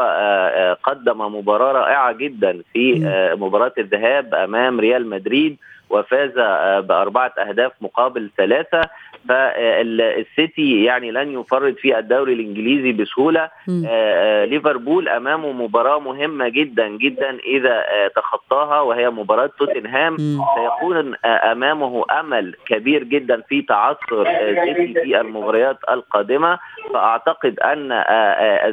قدم 0.83 1.21
مباراة 1.37 1.73
رائعة 1.73 2.13
جدا 2.13 2.63
في 2.73 2.95
مباراة 3.39 3.73
الذهاب 3.79 4.35
أمام 4.35 4.81
ريال 4.81 5.09
مدريد. 5.09 5.57
وفاز 5.91 6.39
آه، 6.39 6.81
بأربعة 6.81 7.33
أهداف 7.39 7.73
مقابل 7.81 8.31
ثلاثة. 8.37 8.81
فالسيتي 9.29 10.85
يعني 10.85 11.11
لن 11.11 11.41
يفرط 11.41 11.77
في 11.77 11.99
الدوري 11.99 12.33
الإنجليزي 12.33 12.93
بسهولة. 12.93 13.41
آه، 13.41 13.51
آه، 13.87 14.45
ليفربول 14.45 15.09
أمامه 15.09 15.53
مباراة 15.53 15.99
مهمة 15.99 16.49
جدا 16.49 16.89
جدا 16.89 17.39
إذا 17.39 17.85
تخطاها 18.17 18.81
وهي 18.81 19.11
مباراة 19.11 19.51
توتنهام. 19.59 20.17
سيكون 20.17 21.15
أمامه 21.25 22.05
أمل 22.21 22.57
كبير 22.67 23.05
جدا 23.05 23.43
في 23.49 23.63
تعثر 23.63 24.25
سيتي 24.25 24.93
في 24.95 25.21
المباريات 25.21 25.79
القادمة. 25.91 26.59
فأعتقد 26.93 27.61
أن 27.61 28.05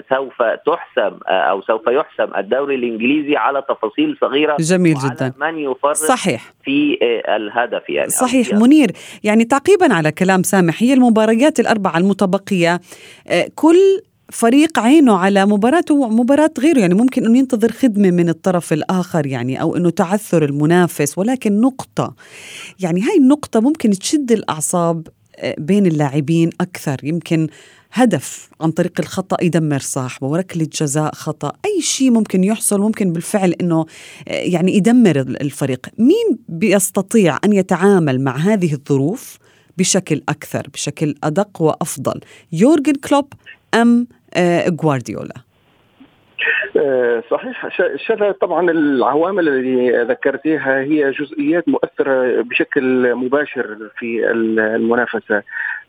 سوف 0.09 0.43
تحسم 0.43 1.19
أو 1.27 1.61
سوف 1.61 1.87
يحسم 1.87 2.35
الدوري 2.37 2.75
الإنجليزي 2.75 3.37
على 3.37 3.61
تفاصيل 3.69 4.17
صغيرة 4.21 4.57
جميل 4.59 4.95
جدا. 4.95 5.33
من 5.37 5.57
يفرط 5.57 5.95
صحيح. 5.95 6.41
في 6.63 6.97
الهدف 7.01 7.89
يعني 7.89 8.09
صحيح 8.09 8.53
منير. 8.53 8.91
يعني 9.23 9.43
تعقيبا 9.45 9.93
على 9.93 10.11
كلام 10.11 10.43
سامح 10.43 10.83
هي 10.83 10.93
المباريات 10.93 11.59
الأربعة 11.59 11.97
المتبقية 11.97 12.81
آه، 13.27 13.47
كل 13.55 13.77
فريق 14.29 14.79
عينه 14.79 15.17
على 15.17 15.45
مباراته 15.45 15.95
ومباراة 15.95 16.51
غيره. 16.59 16.79
يعني 16.79 16.93
ممكن 16.93 17.25
أنه 17.25 17.37
ينتظر 17.37 17.71
خدمة 17.71 18.11
من 18.11 18.29
الطرف 18.29 18.73
الآخر 18.73 19.25
يعني 19.25 19.61
أو 19.61 19.75
أنه 19.75 19.89
تعثر 19.89 20.45
المنافس. 20.45 21.17
ولكن 21.17 21.61
نقطة 21.61 22.15
يعني 22.79 23.01
هاي 23.01 23.17
النقطة 23.17 23.59
ممكن 23.59 23.89
تشد 23.89 24.31
الأعصاب 24.31 25.07
آه، 25.37 25.55
بين 25.57 25.85
اللاعبين 25.85 26.49
أكثر. 26.61 26.97
يمكن 27.03 27.47
هدف 27.93 28.49
عن 28.61 28.71
طريق 28.71 28.99
الخطأ 28.99 29.43
يدمر 29.43 29.79
صاحبه 29.79 30.27
وركلة 30.27 30.67
جزاء 30.81 31.15
خطأ 31.15 31.51
أي 31.65 31.81
شيء 31.81 32.11
ممكن 32.11 32.43
يحصل 32.43 32.81
ممكن 32.81 33.13
بالفعل 33.13 33.51
أنه 33.51 33.85
آه، 34.27 34.31
يعني 34.33 34.75
يدمر 34.75 35.19
الفريق. 35.19 35.87
مين 35.97 36.39
بيستطيع 36.49 37.37
أن 37.45 37.53
يتعامل 37.53 38.21
مع 38.21 38.37
هذه 38.37 38.73
الظروف 38.73 39.37
بشكل 39.77 40.23
أكثر 40.29 40.67
بشكل 40.73 41.15
أدق 41.23 41.61
وأفضل 41.61 42.21
يورجن 42.51 42.93
كلوب 42.93 43.33
أم 43.73 44.07
آه، 44.33 44.75
غوارديولا 44.81 45.35
آه، 45.37 45.50
صحيح. 47.29 47.67
شذا 47.95 48.31
طبعا 48.31 48.71
العوامل 48.71 49.47
اللي 49.47 50.03
ذكرتيها 50.03 50.79
هي 50.79 51.11
جزئيات 51.11 51.69
مؤثرة 51.69 52.41
بشكل 52.41 53.15
مباشر 53.15 53.89
في 53.97 54.31
المنافسة. 54.31 55.43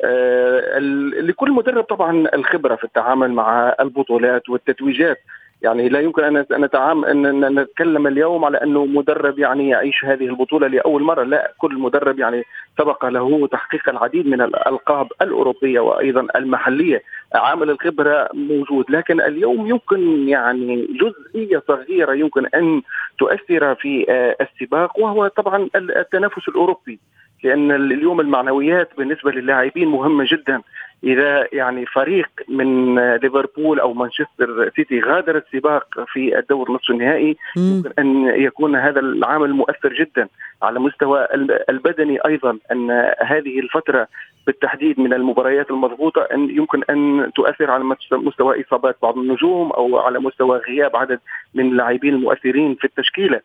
آه، 0.04 0.78
لكل 1.20 1.50
مدرب 1.50 1.84
طبعا 1.84 2.28
الخبرة 2.34 2.76
في 2.76 2.84
التعامل 2.84 3.32
مع 3.32 3.74
البطولات 3.80 4.48
والتتويجات. 4.48 5.18
يعني 5.62 5.88
لا 5.88 6.00
يمكن 6.00 6.24
أن 6.24 6.46
نتعامل 6.52 7.08
أن 7.08 7.58
نتكلم 7.60 8.06
اليوم 8.06 8.44
على 8.44 8.58
أنه 8.62 8.84
مدرب 8.84 9.38
يعني 9.38 9.68
يعيش 9.68 10.04
هذه 10.04 10.26
البطولة 10.26 10.66
لأول 10.66 11.02
مرة. 11.02 11.22
لا 11.22 11.52
كل 11.58 11.74
مدرب 11.74 12.18
يعني 12.18 12.42
سبق 12.78 13.04
له 13.04 13.46
تحقيق 13.46 13.88
العديد 13.88 14.26
من 14.26 14.40
الالقاب 14.40 15.08
الأوروبية 15.22 15.80
وأيضا 15.80 16.26
المحلية. 16.36 17.02
عامل 17.34 17.70
الخبرة 17.70 18.28
موجود 18.34 18.84
لكن 18.90 19.20
اليوم 19.20 19.66
يمكن 19.66 20.28
يعني 20.28 20.86
جزئية 20.86 21.62
صغيرة 21.68 22.14
يمكن 22.14 22.46
أن 22.46 22.82
تؤثر 23.18 23.74
في 23.74 24.06
آه، 24.08 24.36
السباق 24.40 24.98
وهو 24.98 25.28
طبعا 25.28 25.68
التنافس 25.76 26.48
الأوروبي 26.48 26.98
لأن 27.44 27.70
اليوم 27.70 28.20
المعنويات 28.20 28.90
بالنسبة 28.98 29.30
للاعبين 29.30 29.88
مهمة 29.88 30.26
جدا. 30.28 30.62
إذا 31.04 31.48
يعني 31.52 31.86
فريق 31.86 32.28
من 32.48 32.98
ليفربول 33.16 33.80
أو 33.80 33.94
مانشستر 33.94 34.70
سيتي 34.76 35.00
غادر 35.00 35.36
السباق 35.36 36.04
في 36.06 36.38
الدور 36.38 36.72
نصف 36.72 36.90
النهائي 36.90 37.36
يمكن 37.56 37.92
أن 37.98 38.26
يكون 38.26 38.76
هذا 38.76 39.00
العامل 39.00 39.52
مؤثر 39.52 39.92
جدا 39.92 40.28
على 40.62 40.80
مستوى 40.80 41.28
البدني 41.70 42.18
أيضا 42.26 42.58
أن 42.72 42.90
هذه 43.20 43.60
الفترة 43.60 44.08
بالتحديد 44.46 45.00
من 45.00 45.12
المباريات 45.12 45.70
المضغوطة 45.70 46.22
أن 46.22 46.50
يمكن 46.50 46.82
أن 46.90 47.30
تؤثر 47.34 47.70
على 47.70 47.84
مستوى 48.12 48.64
إصابات 48.66 48.96
بعض 49.02 49.18
النجوم 49.18 49.70
أو 49.70 49.98
على 49.98 50.18
مستوى 50.18 50.58
غياب 50.58 50.96
عدد 50.96 51.20
من 51.54 51.66
اللاعبين 51.66 52.14
المؤثرين 52.14 52.74
في 52.74 52.84
التشكيلة 52.84 53.40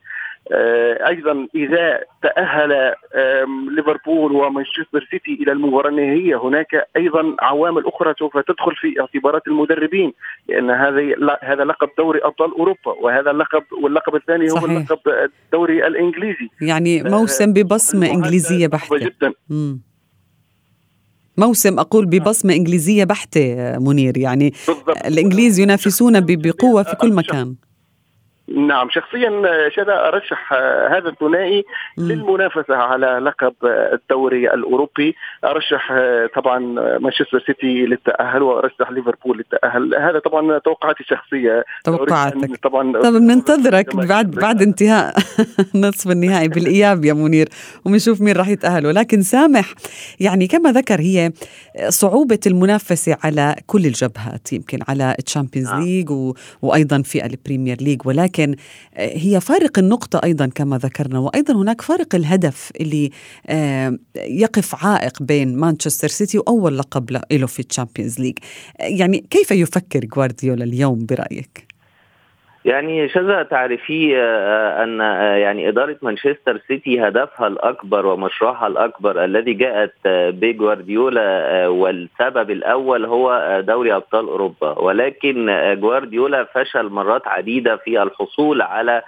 آه، 0.52 1.08
أيضا 1.08 1.48
إذا 1.56 2.04
تأهل 2.24 2.94
ليفربول 3.76 4.32
ومانشستر 4.32 5.08
سيتي 5.12 5.44
إلى 5.44 5.52
المباراة 5.52 5.90
النهائية 5.90 6.44
هناك 6.44 6.88
أيضا 6.98 7.36
عوامل 7.40 7.88
أخرى 7.88 8.14
سوف 8.20 8.38
تدخل 8.38 8.76
في 8.76 9.02
اعتبارات 9.02 9.48
المدربين 9.48 10.14
لأن 10.50 10.70
هذا 10.70 11.16
هذا 11.44 11.64
لقب 11.64 11.90
دوري 11.98 12.20
أبطال 12.24 12.52
أوروبا 12.52 12.92
وهذا 13.02 13.32
اللقب 13.32 13.64
واللقب 13.84 14.16
الثاني 14.16 14.52
هو 14.52 14.56
صحيح. 14.56 14.92
لقب 14.92 15.30
الدوري 15.46 15.88
الإنجليزي 15.88 16.50
يعني 16.62 17.02
آه، 17.02 17.10
موسم 17.10 17.54
ببصمة 17.54 18.12
إنجليزية 18.12 18.68
بحتة 18.68 18.98
جدا 18.98 19.34
مم. 19.50 19.87
موسم 21.38 21.80
أقول 21.80 22.06
ببصمة 22.06 22.54
إنجليزية 22.54 23.04
بحتة 23.04 23.56
منير 23.80 24.18
يعني 24.18 24.54
بالضبط. 24.68 25.06
الإنجليز 25.06 25.60
ينافسون 25.60 26.22
بقوة 26.22 26.84
في 26.84 26.96
كل 26.96 27.14
مكان 27.14 27.56
نعم 28.56 28.90
شخصيا 28.90 29.30
شذا 29.70 30.08
أرشح 30.08 30.54
هذا 30.92 31.10
الثنائي 31.10 31.66
للمنافسة 31.98 32.76
على 32.76 33.06
لقب 33.06 33.54
الدوري 33.94 34.54
الأوروبي. 34.54 35.16
أرشح 35.44 35.94
طبعا 36.36 36.60
مانشستر 37.00 37.44
سيتي 37.48 37.86
للتأهل 37.86 38.42
وأرشح 38.42 38.92
ليفربول 38.92 39.38
للتأهل. 39.38 39.96
هذا 39.96 40.20
طبعا 40.20 40.58
توقعاتي 40.58 41.00
الشخصية. 41.00 41.66
توقعاتك. 41.84 42.64
طبعا 42.64 42.92
طب 42.92 43.14
بننتظرك 43.14 43.96
بعد 43.96 44.32
بعد 44.32 44.62
انتهاء 44.62 45.16
نصف 45.76 46.12
النهائي 46.12 46.48
بالإياب 46.48 47.06
يا 47.06 47.14
منير 47.14 47.48
وبنشوف 47.86 48.22
مين 48.22 48.36
راح 48.36 48.48
يتأهل. 48.48 48.86
ولكن 48.86 49.22
سامح 49.22 49.74
يعني 50.20 50.48
كما 50.48 50.72
ذكر 50.72 51.00
هي 51.00 51.32
صعوبة 51.90 52.40
المنافسة 52.48 53.18
على 53.24 53.56
كل 53.66 53.86
الجبهات 53.86 54.54
يمكن 54.54 54.80
على 54.88 55.16
ال 55.20 55.25
Champions 55.25 55.74
League 55.74 56.10
و... 56.12 56.34
وأيضا 56.62 57.02
في 57.02 57.26
ال 57.26 57.32
Premier 57.32 57.78
League 57.82 58.02
ولكن 58.06 58.37
ولكن 58.38 58.56
آه، 58.94 59.18
هي 59.18 59.42
فارق 59.42 59.80
النقطة 59.80 60.22
أيضا 60.24 60.48
كما 60.48 60.78
ذكرنا 60.78 61.20
وأيضا 61.20 61.54
هناك 61.54 61.82
فارق 61.82 62.16
الهدف 62.16 62.72
اللي 62.82 63.12
آه، 63.48 63.98
يقف 64.16 64.86
عائق 64.86 65.24
بين 65.24 65.56
مانشستر 65.56 66.08
سيتي 66.08 66.38
وأول 66.38 66.78
لقب 66.78 67.12
له 67.12 67.48
في 67.48 67.60
ال 67.60 67.66
Champions 67.66 68.20
League 68.20 68.38
يعني 68.80 69.26
كيف 69.30 69.52
يفكر 69.52 70.08
غوارديولا 70.16 70.64
اليوم 70.64 71.06
برأيك؟ 71.06 71.77
يعني 72.68 73.10
شذا 73.10 73.44
تعرفي 73.44 74.18
آه، 74.18 74.84
أن 74.84 75.02
آه، 75.02 75.36
يعني 75.36 75.70
إدارة 75.70 75.98
مانشستر 76.02 76.62
سيتي 76.68 77.08
هدفها 77.08 77.48
الأكبر 77.48 78.06
ومشروعها 78.06 78.68
الأكبر 78.68 79.26
الذي 79.26 79.54
جاءت 79.54 79.94
آه، 80.06 80.30
بجوارديولا 80.30 81.68
والسبب 81.68 82.52
الأول 82.52 83.06
هو 83.06 83.62
دوري 83.68 83.96
أبطال 83.96 84.28
أوروبا. 84.28 84.80
ولكن 84.80 85.46
جوارديولا 85.82 86.44
فشل 86.44 86.90
مرات 86.90 87.28
عديدة 87.28 87.76
في 87.76 88.04
الحصول 88.04 88.62
على 88.62 89.02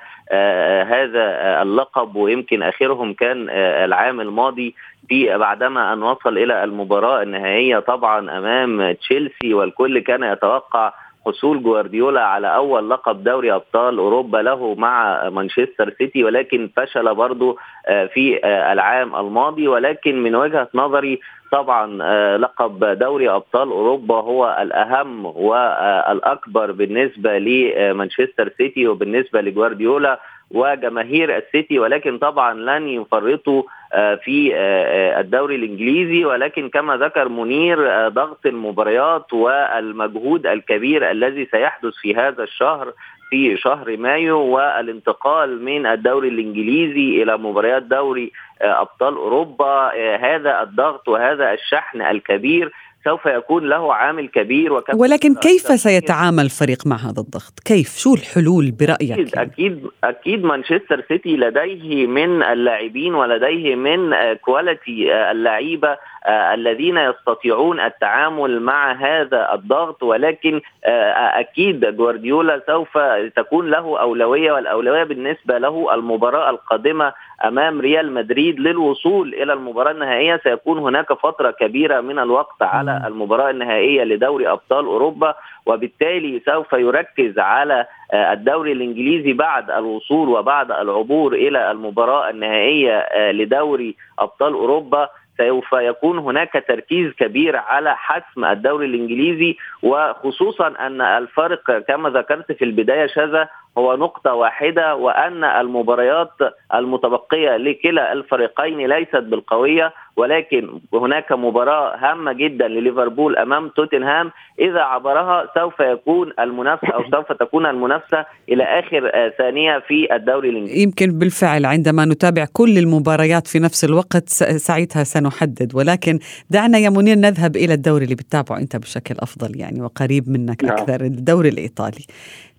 هذا 0.88 1.62
اللقب 1.62 2.16
ويمكن 2.16 2.64
آخرهم 2.64 3.14
كان 3.14 3.50
العام 3.50 4.22
الماضي 4.22 4.76
في 5.10 5.38
بعدما 5.38 5.94
أن 5.94 6.04
وصل 6.04 6.38
إلى 6.38 6.64
المباراة 6.64 7.22
النهائية 7.24 7.80
طبعا 7.80 8.38
أمام 8.38 8.92
تشيلسي 8.92 9.54
والكل 9.54 10.00
كان 10.00 10.24
يتوقع 10.24 10.94
حصول 11.30 11.64
جوارديولا 11.64 12.22
على 12.22 12.56
أول 12.56 12.90
لقب 12.90 13.24
دوري 13.24 13.54
أبطال 13.54 13.98
أوروبا 13.98 14.38
له 14.38 14.76
مع 14.76 15.30
مانشستر 15.30 15.94
سيتي 15.98 16.24
ولكن 16.24 16.70
فشل 16.78 17.16
برضه 17.16 17.58
آه، 17.88 18.06
في 18.06 18.46
آه، 18.46 18.74
العام 18.74 19.16
الماضي. 19.16 19.68
ولكن 19.68 20.24
من 20.24 20.36
وجهة 20.36 20.68
نظري 20.74 21.20
طبعا 21.52 22.00
آه، 22.02 22.38
لقب 22.38 23.00
دوري 23.00 23.30
أبطال 23.30 23.70
أوروبا 23.70 24.16
هو 24.16 24.58
الأهم 24.62 25.26
والأكبر 25.26 26.72
بالنسبة 26.72 27.38
لمانشستر 27.38 28.50
سيتي 28.58 28.88
وبالنسبة 28.88 29.42
لجوارديولا. 29.42 30.20
وجماهير 30.52 31.38
السيتي 31.38 31.80
ولكن 31.80 32.18
طبعا 32.18 32.54
لن 32.54 32.88
يفرطوا 32.88 33.64
آه، 33.94 34.16
في 34.16 34.56
آه، 34.56 35.20
الدوري 35.20 35.56
الإنجليزي. 35.56 36.26
ولكن 36.26 36.70
كما 36.70 36.98
ذكر 36.98 37.30
منير 37.30 38.08
ضغط 38.10 38.46
المباريات 38.46 39.34
والمجهود 39.34 40.48
الكبير 40.48 41.12
الذي 41.12 41.48
سيحدث 41.52 41.94
في 42.02 42.16
هذا 42.16 42.44
الشهر 42.44 42.94
في 43.30 43.58
شهر 43.58 43.98
مايو 43.98 44.40
والانتقال 44.40 45.64
من 45.64 45.86
الدوري 45.86 46.28
الإنجليزي 46.28 47.24
إلى 47.24 47.38
مباريات 47.38 47.84
دوري 47.84 48.32
أبطال 48.62 49.16
أوروبا 49.16 49.92
هذا 50.16 50.62
الضغط 50.62 51.08
وهذا 51.08 51.54
الشحن 51.54 52.02
الكبير 52.02 52.72
سوف 53.04 53.26
يكون 53.26 53.70
له 53.70 53.94
عامل 53.94 54.28
كبير 54.28 54.74
وكم 54.74 55.00
ولكن 55.00 55.36
كيف 55.36 55.62
سيتعامل 55.62 56.46
الفريق 56.46 56.88
مع 56.88 56.96
هذا 56.96 57.20
الضغط؟ 57.22 57.60
كيف؟ 57.66 57.98
شو 57.98 58.14
الحلول 58.14 58.72
برأيك؟ 58.72 59.12
أكيد؟ 59.12 59.38
أكيد, 59.38 59.88
أكيد 60.04 60.44
مانشستر 60.44 61.06
سيتي 61.08 61.38
لديه 61.38 62.08
من 62.08 62.44
اللاعبين 62.44 63.16
ولديه 63.16 63.76
من 63.76 64.14
quality 64.34 65.14
اللعيبة 65.32 65.90
آه، 65.90 65.98
الذين 66.28 66.98
يستطيعون 66.98 67.80
التعامل 67.80 68.62
مع 68.62 68.92
هذا 68.92 69.54
الضغط 69.54 70.04
ولكن 70.04 70.62
آه، 70.86 71.40
أكيد 71.40 71.86
جوارديولا 71.96 72.62
سوف 72.68 72.98
تكون 73.36 73.70
له 73.70 74.00
أولوية 74.00 74.52
والأولوية 74.52 75.04
بالنسبة 75.04 75.58
له 75.58 75.94
المباراة 75.94 76.50
القادمة 76.50 77.14
أمام 77.46 77.82
ريال 77.82 78.12
مدريد 78.14 78.60
للوصول 78.60 79.34
إلى 79.34 79.54
المباراة 79.54 79.92
النهائية. 79.92 80.42
سيكون 80.44 80.80
هناك 80.80 81.14
فترة 81.14 81.52
كبيرة 81.52 82.02
من 82.02 82.20
الوقت 82.20 82.62
على 82.62 83.04
المباراة 83.08 83.50
النهائية 83.50 84.04
لدوري 84.04 84.48
أبطال 84.52 84.86
أوروبا 84.86 85.36
وبالتالي 85.66 86.42
سوف 86.46 86.74
يركز 86.74 87.40
على 87.40 87.86
آه، 88.14 88.34
الدوري 88.34 88.72
الإنجليزي 88.72 89.34
بعد 89.34 89.72
الوصول 89.72 90.30
وبعد 90.30 90.72
العبور 90.72 91.34
إلى 91.34 91.72
المباراة 91.72 92.30
النهائية 92.30 93.08
لدوري 93.32 93.96
أبطال 94.20 94.54
أوروبا. 94.54 95.10
سوف 95.40 95.74
يكون 95.74 96.18
هناك 96.20 96.64
تركيز 96.68 97.14
كبير 97.14 97.56
على 97.56 97.96
حسم 97.96 98.46
الدوري 98.46 98.86
الإنجليزي 98.86 99.58
وخصوصا 99.84 100.68
أن 100.68 101.02
الفرق 101.02 101.78
كما 101.88 102.10
ذكرت 102.10 102.52
في 102.52 102.66
البداية 102.66 103.08
شذا 103.08 103.50
هو 103.78 103.96
نقطة 103.96 104.34
واحدة 104.34 104.96
وأن 104.96 105.44
المباريات 105.44 106.32
المتبقية 106.74 107.58
لكلا 107.58 108.14
الفريقين 108.14 108.88
ليست 108.88 109.16
بالقوية. 109.16 109.94
ولكن 110.20 110.80
هناك 110.94 111.32
مباراة 111.32 111.98
هامة 111.98 112.34
جدا 112.34 112.68
لليفربول 112.68 113.38
أمام 113.38 113.70
توتنهام. 113.70 114.32
إذا 114.60 114.80
عبرها 114.80 115.48
سوف 115.56 115.80
يكون 115.80 116.34
المنافسة 116.40 116.88
أو 116.88 117.04
سوف 117.14 117.32
تكون 117.32 117.66
المنافسة 117.66 118.26
إلى 118.50 118.64
آخر 118.64 119.12
ثانية 119.38 119.80
في 119.80 120.16
الدوري 120.16 120.50
الإنجليزي. 120.50 120.84
يمكن 120.84 121.20
بالفعل 121.20 121.66
عندما 121.66 122.06
نتابع 122.06 122.46
كل 122.54 122.78
المباريات 122.78 123.48
في 123.48 123.60
نفس 123.60 123.86
الوقت 123.86 124.30
ساعتها 124.68 125.04
سنحدد. 125.04 125.76
ولكن 125.76 126.20
دعنا 126.50 126.78
يا 126.78 126.90
منير 126.90 127.16
نذهب 127.16 127.56
إلى 127.56 127.74
الدوري 127.74 128.04
اللي 128.04 128.16
بتتابعه 128.16 128.58
أنت 128.58 128.76
بشكل 128.76 129.16
أفضل 129.20 129.60
يعني 129.60 129.82
وقريب 129.82 130.30
منك 130.30 130.64
نعم. 130.64 130.74
أكثر 130.74 131.02
الدوري 131.02 131.50
الإيطالي. 131.50 132.06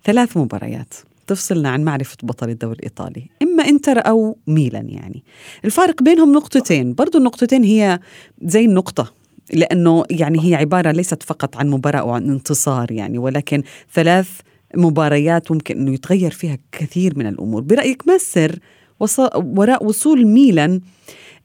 ثلاث 0.03 0.37
مباريات. 0.37 1.10
تفصلنا 1.31 1.69
عن 1.69 1.83
معرفة 1.83 2.17
بطل 2.23 2.49
الدوري 2.49 2.75
الإيطالي 2.75 3.29
إما 3.41 3.67
إنتر 3.67 4.07
أو 4.07 4.37
ميلان 4.47 4.89
يعني 4.89 5.23
الفارق 5.65 6.03
بينهم 6.03 6.33
نقطتين 6.33 6.93
برضو 6.93 7.17
النقطتين 7.17 7.63
هي 7.63 7.99
زي 8.41 8.65
النقطة 8.65 9.13
لأنه 9.53 10.05
يعني 10.09 10.39
هي 10.49 10.55
عبارة 10.55 10.91
ليست 10.91 11.23
فقط 11.23 11.57
عن 11.57 11.69
مباراة 11.69 11.99
أو 11.99 12.09
عن 12.09 12.29
انتصار 12.29 12.91
يعني 12.91 13.17
ولكن 13.17 13.63
ثلاث 13.93 14.29
مباريات 14.75 15.51
ممكن 15.51 15.77
أنه 15.77 15.93
يتغير 15.93 16.31
فيها 16.31 16.57
كثير 16.71 17.13
من 17.19 17.27
الأمور 17.27 17.61
برأيك 17.61 18.07
ما 18.07 18.15
السر 18.15 18.59
وراء 19.35 19.85
وصول 19.85 20.25
ميلان 20.25 20.81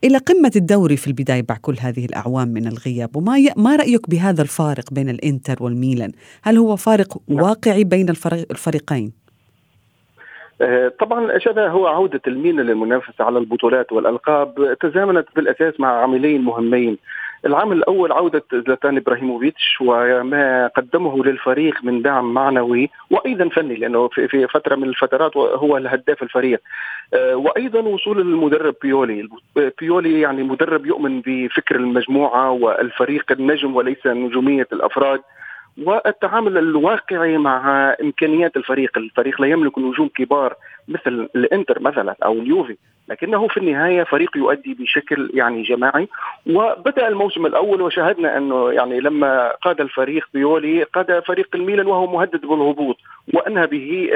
إلى 0.04 0.18
قمة 0.18 0.52
الدوري 0.56 0.96
في 0.96 1.06
البداية 1.06 1.42
بعد 1.42 1.58
كل 1.58 1.76
هذه 1.78 2.04
الأعوام 2.04 2.48
من 2.48 2.66
الغياب 2.66 3.16
وما 3.16 3.38
ي... 3.38 3.52
ما 3.56 3.76
رأيك 3.76 4.10
بهذا 4.10 4.42
الفارق 4.42 4.92
بين 4.92 5.08
الإنتر 5.08 5.62
والميلان 5.62 6.12
هل 6.42 6.56
هو 6.56 6.76
فارق 6.76 7.18
نعم. 7.28 7.42
واقعي 7.42 7.84
بين 7.84 8.08
الفريقين؟ 8.08 9.25
آه، 10.60 10.88
طبعا 10.88 11.38
شذا 11.38 11.68
هو 11.68 11.86
عودة 11.86 12.20
الميلان 12.26 12.66
للمنافسة 12.66 13.24
على 13.24 13.38
البطولات 13.38 13.92
والألقاب 13.92 14.76
تزامنت 14.80 15.28
بالأساس 15.36 15.80
مع 15.80 16.00
عاملين 16.00 16.42
مهمين. 16.42 16.98
العامل 17.46 17.76
الأول 17.76 18.12
عودة 18.12 18.42
زلاتان 18.52 18.96
إبراهيموفيتش 18.96 19.78
وما 19.80 20.66
قدمه 20.66 21.24
للفريق 21.24 21.84
من 21.84 22.02
دعم 22.02 22.34
معنوي 22.34 22.90
وأيضا 23.10 23.48
فني 23.48 23.74
لأنه 23.74 24.08
في 24.08 24.46
فترة 24.46 24.76
من 24.76 24.88
الفترات 24.88 25.36
هو 25.36 25.76
الهداف 25.76 26.22
الفريق. 26.22 26.60
آه، 27.14 27.36
وأيضا 27.36 27.80
وصول 27.80 28.20
المدرب 28.20 28.74
بيولي. 28.82 29.28
بيولي 29.80 30.20
يعني 30.20 30.42
مدرب 30.42 30.86
يؤمن 30.86 31.20
بفكر 31.26 31.76
المجموعة 31.76 32.50
والفريق 32.50 33.32
النجم 33.32 33.76
وليس 33.76 34.06
نجومية 34.06 34.66
الأفراد. 34.72 35.20
والتعامل 35.84 36.58
الواقعي 36.58 37.38
مع 37.38 37.90
إمكانيات 38.02 38.56
الفريق، 38.56 38.98
الفريق 38.98 39.40
لا 39.40 39.46
يملك 39.46 39.78
نجوم 39.78 40.08
كبار 40.08 40.54
مثل 40.88 41.28
الإنتر 41.36 41.80
مثلا 41.80 42.16
أو 42.24 42.32
اليوفي، 42.32 42.76
لكنه 43.08 43.48
في 43.48 43.56
النهاية 43.56 44.02
فريق 44.02 44.36
يؤدي 44.36 44.74
بشكل 44.74 45.30
يعني 45.34 45.62
جماعي. 45.62 46.08
وبدأ 46.46 47.08
الموسم 47.08 47.46
الأول 47.46 47.82
وشاهدنا 47.82 48.36
أنه 48.36 48.72
يعني 48.72 49.00
لما 49.00 49.50
قاد 49.62 49.80
الفريق 49.80 50.28
بيولي 50.34 50.82
قاد 50.82 51.22
فريق 51.26 51.48
الميلان 51.54 51.86
وهو 51.86 52.06
مهدد 52.06 52.40
بالهبوط 52.40 52.96
وأنهى 53.34 53.66
به 53.66 54.10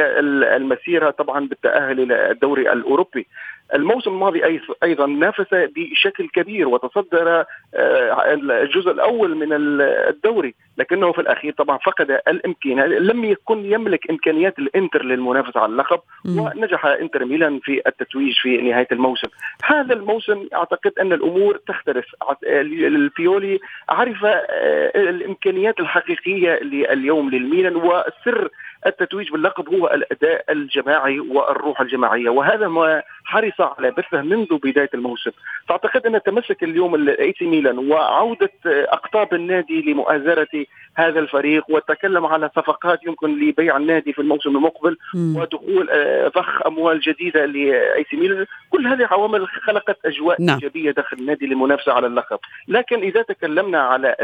المسيرة 0.57 1.11
طبعا 1.11 1.46
بالتأهل 1.48 2.00
إلى 2.00 2.31
الدوري 2.31 2.72
الأوروبي. 2.72 3.26
الموسم 3.74 4.11
الماضي 4.11 4.61
أيضا 4.83 5.07
نافس 5.07 5.46
بشكل 5.53 6.29
كبير 6.29 6.68
وتصدر 6.68 7.44
آه، 7.74 8.35
الجزء 8.35 8.90
الأول 8.90 9.35
من 9.37 9.48
الدوري 9.53 10.55
لكنه 10.79 11.12
في 11.12 11.20
الأخير 11.20 11.53
طبعا 11.53 11.79
فقد 11.79 12.11
الامكانيه 12.29 12.85
لم 12.85 13.24
يكن 13.24 13.64
يملك 13.72 14.11
إمكانيات 14.11 14.59
الإنتر 14.59 15.05
للمنافسة 15.05 15.61
على 15.61 15.72
اللقب. 15.72 16.00
ونجح 16.29 16.87
إنتر 16.87 17.24
ميلان 17.24 17.59
في 17.59 17.83
التتويج 17.87 18.35
في 18.42 18.57
نهاية 18.57 18.80
الموسم. 18.93 19.29
هذا 19.64 19.95
الموسم 19.95 20.47
أعتقد 20.55 20.93
أن 21.01 21.12
الأمور 21.12 21.57
تختلف. 21.57 22.07
بيولي 22.45 23.61
عرف 23.88 24.25
آه، 24.25 24.93
الإمكانيات 24.95 25.81
الحقيقية 25.81 26.55
اليوم 26.93 27.31
للميلان 27.31 27.77
وسر 27.77 28.49
التتويج 28.87 29.31
باللقب 29.31 29.75
هو 29.75 29.87
الأداء 29.87 30.45
الجماعي 30.53 31.21
والروح 31.21 31.81
الجماعية 31.81 32.31
وهذا 32.31 32.69
ما 32.69 33.03
حرص 33.25 33.61
على 33.61 33.90
بثه 33.90 34.23
منذ 34.23 34.59
بداية 34.62 34.90
الموسم 34.95 35.31
فاعتقد 35.69 36.07
أن 36.07 36.23
تمسك 36.23 36.62
اليوم 36.62 36.95
الاي 36.95 37.35
سي 37.38 37.47
ميلان 37.47 37.79
وعودة 37.79 38.51
أقطاب 38.66 39.35
النادي 39.35 39.83
لمؤازرة 39.83 40.66
هذا 40.95 41.21
الفريق 41.21 41.64
وتكلم 41.69 42.27
على 42.27 42.51
صفقات 42.57 43.07
يمكن 43.07 43.38
لبيع 43.38 43.77
النادي 43.77 44.12
في 44.12 44.19
الموسم 44.23 44.57
المقبل 44.57 44.97
م. 45.14 45.37
ودخول 45.37 45.90
آه، 45.90 46.29
ضخ 46.29 46.66
أموال 46.66 47.01
جديدة 47.01 47.47
لاي 47.47 48.07
سي 48.11 48.16
ميلان 48.16 48.47
كل 48.71 48.87
هذه 48.87 49.09
عوامل 49.11 49.49
خلقت 49.49 49.97
أجواء 50.05 50.43
نعم. 50.43 50.55
إيجابية 50.55 50.90
داخل 50.90 51.16
النادي 51.16 51.47
للمنافسه 51.47 51.93
على 51.93 52.07
اللقب 52.07 52.38
لكن 52.69 52.99
إذا 52.99 53.23
تكلمنا 53.23 53.81
على 53.81 54.16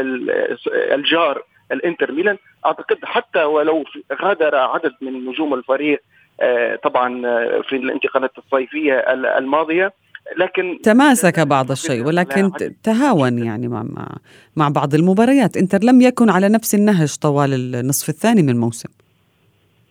الجار 0.67 1.43
الانتر 1.71 2.11
ميلان. 2.11 2.37
أعتقد 2.65 2.97
حتى 3.03 3.43
ولو 3.43 3.83
غادر 4.21 4.55
عدد 4.55 4.91
من 5.01 5.25
نجوم 5.25 5.53
الفريق 5.53 6.01
آه، 6.41 6.75
طبعا 6.75 7.27
آه، 7.27 7.61
في 7.69 7.75
الانتقالات 7.75 8.31
الصيفية 8.37 8.93
الماضية 9.37 9.93
لكن 10.37 10.79
تماسك 10.83 11.39
بعض 11.39 11.71
الشيء 11.71 12.05
ولكن 12.05 12.51
تهاون 12.83 13.39
يعني 13.39 13.67
مع 13.67 13.85
مع 14.55 14.69
بعض 14.69 14.95
المباريات. 14.95 15.57
انتر 15.57 15.83
لم 15.83 16.01
يكن 16.01 16.29
على 16.29 16.49
نفس 16.49 16.75
النهج 16.75 17.15
طوال 17.15 17.75
النصف 17.75 18.09
الثاني 18.09 18.41
من 18.41 18.49
الموسم. 18.49 18.89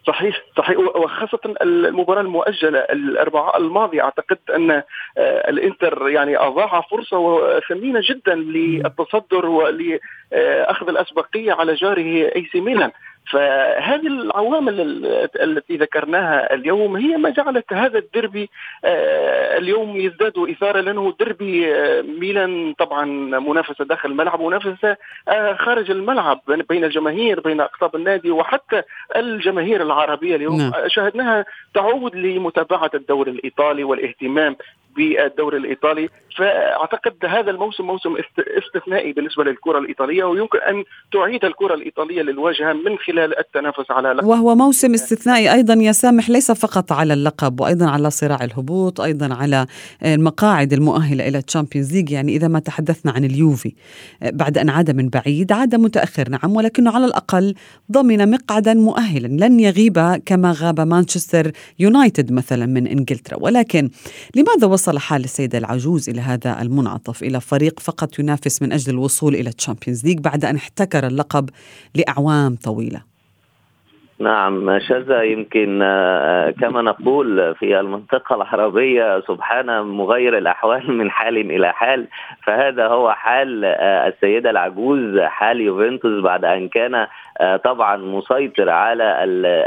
صحيح 0.06 0.42
صحيح. 0.56 0.78
وخاصة 0.78 1.38
المباراة 1.62 2.20
المؤجلة 2.20 2.78
الأربعاء 2.78 3.58
الماضي 3.58 4.00
أعتقد 4.02 4.38
أن 4.54 4.70
آه، 4.70 4.82
الإنتر 5.50 6.08
يعني 6.08 6.36
أضاع 6.38 6.80
فرصة 6.80 7.60
ثمينة 7.60 8.00
جدا 8.10 8.34
للتصدر 8.34 9.46
ولأخذ 9.46 10.88
الأسبقية 10.88 11.52
على 11.52 11.74
جاره 11.74 12.32
أي 12.36 12.48
سي 12.52 12.60
ميلان. 12.60 12.90
فهذه 13.30 14.06
العوامل 14.06 14.80
التي 15.42 15.76
ذكرناها 15.76 16.54
اليوم 16.54 16.96
هي 16.96 17.16
ما 17.16 17.30
جعلت 17.30 17.72
هذا 17.72 17.98
الدربي 17.98 18.50
اليوم 19.58 19.96
يزداد 19.96 20.38
إثارة 20.38 20.80
لأنه 20.80 21.14
دربي 21.20 21.66
ميلان 22.02 22.74
طبعا 22.78 23.04
منافسة 23.38 23.84
داخل 23.84 24.10
الملعب 24.10 24.40
ومنافسه 24.40 24.96
خارج 25.58 25.90
الملعب 25.90 26.40
بين 26.68 26.84
الجماهير 26.84 27.40
بين 27.40 27.60
أقطاب 27.60 27.96
النادي 27.96 28.30
وحتى 28.30 28.82
الجماهير 29.16 29.82
العربية 29.82 30.36
اليوم 30.36 30.58
نعم. 30.58 30.72
شاهدناها 30.86 31.44
تعود 31.74 32.16
لمتابعة 32.16 32.90
الدوري 32.94 33.30
الإيطالي 33.30 33.84
والاهتمام 33.84 34.56
بالدوري 34.96 35.56
الإيطالي 35.56 36.08
فأعتقد 36.36 37.12
هذا 37.24 37.50
الموسم 37.50 37.84
موسم 37.84 38.16
استثنائي 38.58 39.12
بالنسبة 39.12 39.44
للكرة 39.44 39.78
الإيطالية 39.78 40.24
ويمكن 40.24 40.58
أن 40.58 40.84
تعيد 41.12 41.44
الكرة 41.44 41.74
الإيطالية 41.74 42.22
للواجهة 42.22 42.72
من 42.72 42.98
خلال 43.06 43.38
التنافس 43.38 43.90
على 43.90 44.12
لقب. 44.12 44.26
وهو 44.26 44.54
موسم 44.54 44.94
استثنائي 44.94 45.52
أيضا 45.52 45.74
يا 45.74 45.92
سامح 45.92 46.30
ليس 46.30 46.52
فقط 46.52 46.92
على 46.92 47.14
اللقب 47.14 47.60
وأيضا 47.60 47.90
على 47.90 48.10
صراع 48.10 48.44
الهبوط 48.44 49.00
أيضا 49.00 49.34
على 49.34 49.66
المقاعد 50.04 50.72
المؤهلة 50.72 51.28
إلى 51.28 51.42
Champions 51.42 51.92
League 51.94 52.10
يعني 52.10 52.36
إذا 52.36 52.48
ما 52.48 52.58
تحدثنا 52.58 53.12
عن 53.12 53.24
اليوفي 53.24 53.74
بعد 54.22 54.58
أن 54.58 54.70
عاد 54.70 54.96
من 54.96 55.08
بعيد 55.08 55.52
عاد 55.52 55.74
متأخر 55.74 56.28
نعم 56.28 56.56
ولكنه 56.56 56.90
على 56.90 57.04
الأقل 57.04 57.54
ضمن 57.92 58.30
مقعدا 58.30 58.74
مؤهلا. 58.74 59.46
لن 59.46 59.60
يغيب 59.60 60.22
كما 60.26 60.54
غاب 60.60 60.80
مانشستر 60.80 61.50
يونايتد 61.78 62.32
مثلا 62.32 62.66
من 62.66 62.86
إنجلترا. 62.86 63.38
ولكن 63.40 63.90
لماذا 64.36 64.66
وصل 64.66 64.98
حال 64.98 65.24
السيده 65.24 65.58
العجوز 65.58 66.10
إلى 66.10 66.25
هذا 66.26 66.62
المنعطف 66.62 67.22
إلى 67.22 67.40
فريق 67.40 67.80
فقط 67.80 68.18
ينافس 68.18 68.62
من 68.62 68.72
أجل 68.72 68.92
الوصول 68.92 69.34
إلى 69.34 69.52
Champions 69.52 70.04
League 70.06 70.18
بعد 70.18 70.44
أن 70.44 70.56
احتكر 70.56 71.06
اللقب 71.06 71.50
لأعوام 71.94 72.56
طويلة. 72.56 73.15
نعم 74.18 74.78
شذا 74.78 75.22
يمكن 75.22 75.80
آه، 75.82 76.50
كما 76.50 76.82
نقول 76.82 77.54
في 77.54 77.80
المنطقة 77.80 78.34
العربية 78.34 79.20
سبحان 79.20 79.82
مغير 79.82 80.38
الأحوال 80.38 80.92
من 80.98 81.10
حال 81.10 81.38
إلى 81.50 81.72
حال. 81.72 82.06
فهذا 82.42 82.86
هو 82.86 83.12
حال 83.12 83.64
آه، 83.64 84.08
السيدة 84.08 84.50
العجوز 84.50 85.18
حال 85.20 85.60
يوفنتوس 85.60 86.22
بعد 86.22 86.44
أن 86.44 86.68
كان 86.68 87.06
آه، 87.40 87.56
طبعا 87.56 87.96
مسيطر 87.96 88.70
على 88.70 89.16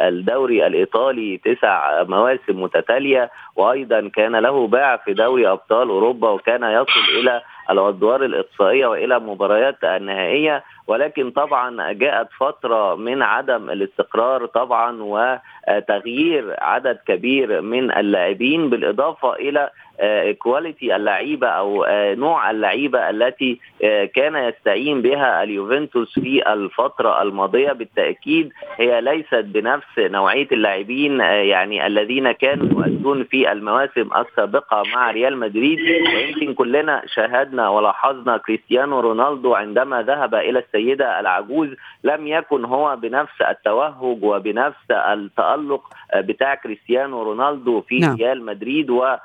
الدوري 0.08 0.68
الإيطالي 0.68 1.38
تسع 1.38 2.04
مواسم 2.04 2.62
متتالية. 2.62 3.30
وأيضا 3.56 4.10
كان 4.16 4.36
له 4.36 4.68
باع 4.68 4.98
في 4.98 5.14
دوري 5.14 5.48
أبطال 5.48 5.90
أوروبا 5.90 6.30
وكان 6.30 6.64
يصل 6.64 7.20
إلى 7.22 7.42
الادوار 7.72 8.26
الإقصائية 8.26 8.88
وإلى 8.88 9.20
مباريات 9.20 9.84
النهائية. 9.84 10.64
ولكن 10.90 11.32
طبعا 11.32 11.92
جاءت 11.94 12.28
فترة 12.40 12.96
من 12.96 13.22
عدم 13.22 13.70
الاستقرار 13.70 14.46
طبعا 14.46 14.98
وتغيير 15.04 16.56
عدد 16.60 16.98
كبير 17.08 17.62
من 17.62 17.92
اللاعبين 17.92 18.70
بالإضافة 18.70 19.34
إلى 19.34 19.70
كواليتي 20.40 20.96
اللعيبة 20.96 21.48
أو 21.48 21.86
نوع 22.16 22.52
اللعيبة 22.52 23.10
التي 23.10 23.60
كان 24.16 24.36
يستعين 24.36 25.02
بها 25.02 25.44
اليوفنتوس 25.44 26.20
في 26.20 26.54
الفترة 26.54 27.22
الماضية. 27.22 27.72
بالتأكيد 27.72 28.52
هي 28.78 29.02
ليست 29.02 29.36
بنفس 29.36 30.00
نوعية 30.00 30.48
اللاعبين 30.52 31.20
يعني 31.20 31.88
الذين 31.88 32.32
كانوا 32.32 32.66
يؤدون 32.66 33.24
في 33.24 33.52
المواسم 33.52 34.10
السابقة 34.18 34.84
مع 34.96 35.12
ريال 35.12 35.38
مدريد. 35.38 35.80
ويمكن 36.16 36.54
كلنا 36.54 37.02
شاهدنا 37.16 37.70
ولاحظنا 37.70 38.38
كريستيانو 38.38 39.00
رونالدو 39.00 39.54
عندما 39.56 40.02
ذهب 40.02 40.36
إلى 40.36 40.60
السيدة 40.80 41.20
العجوز 41.20 41.70
لم 42.04 42.28
يكن 42.28 42.66
هو 42.66 42.96
بنفس 42.96 43.42
التوهج 43.42 44.24
وبنفس 44.24 44.92
التألق 44.92 45.94
بتاع 46.16 46.56
كريستيانو 46.56 47.24
رونالدو 47.24 47.82
في 47.82 48.00
نعم. 48.00 48.16
ريال 48.16 48.46
مدريد 48.46 48.90
و 48.90 49.16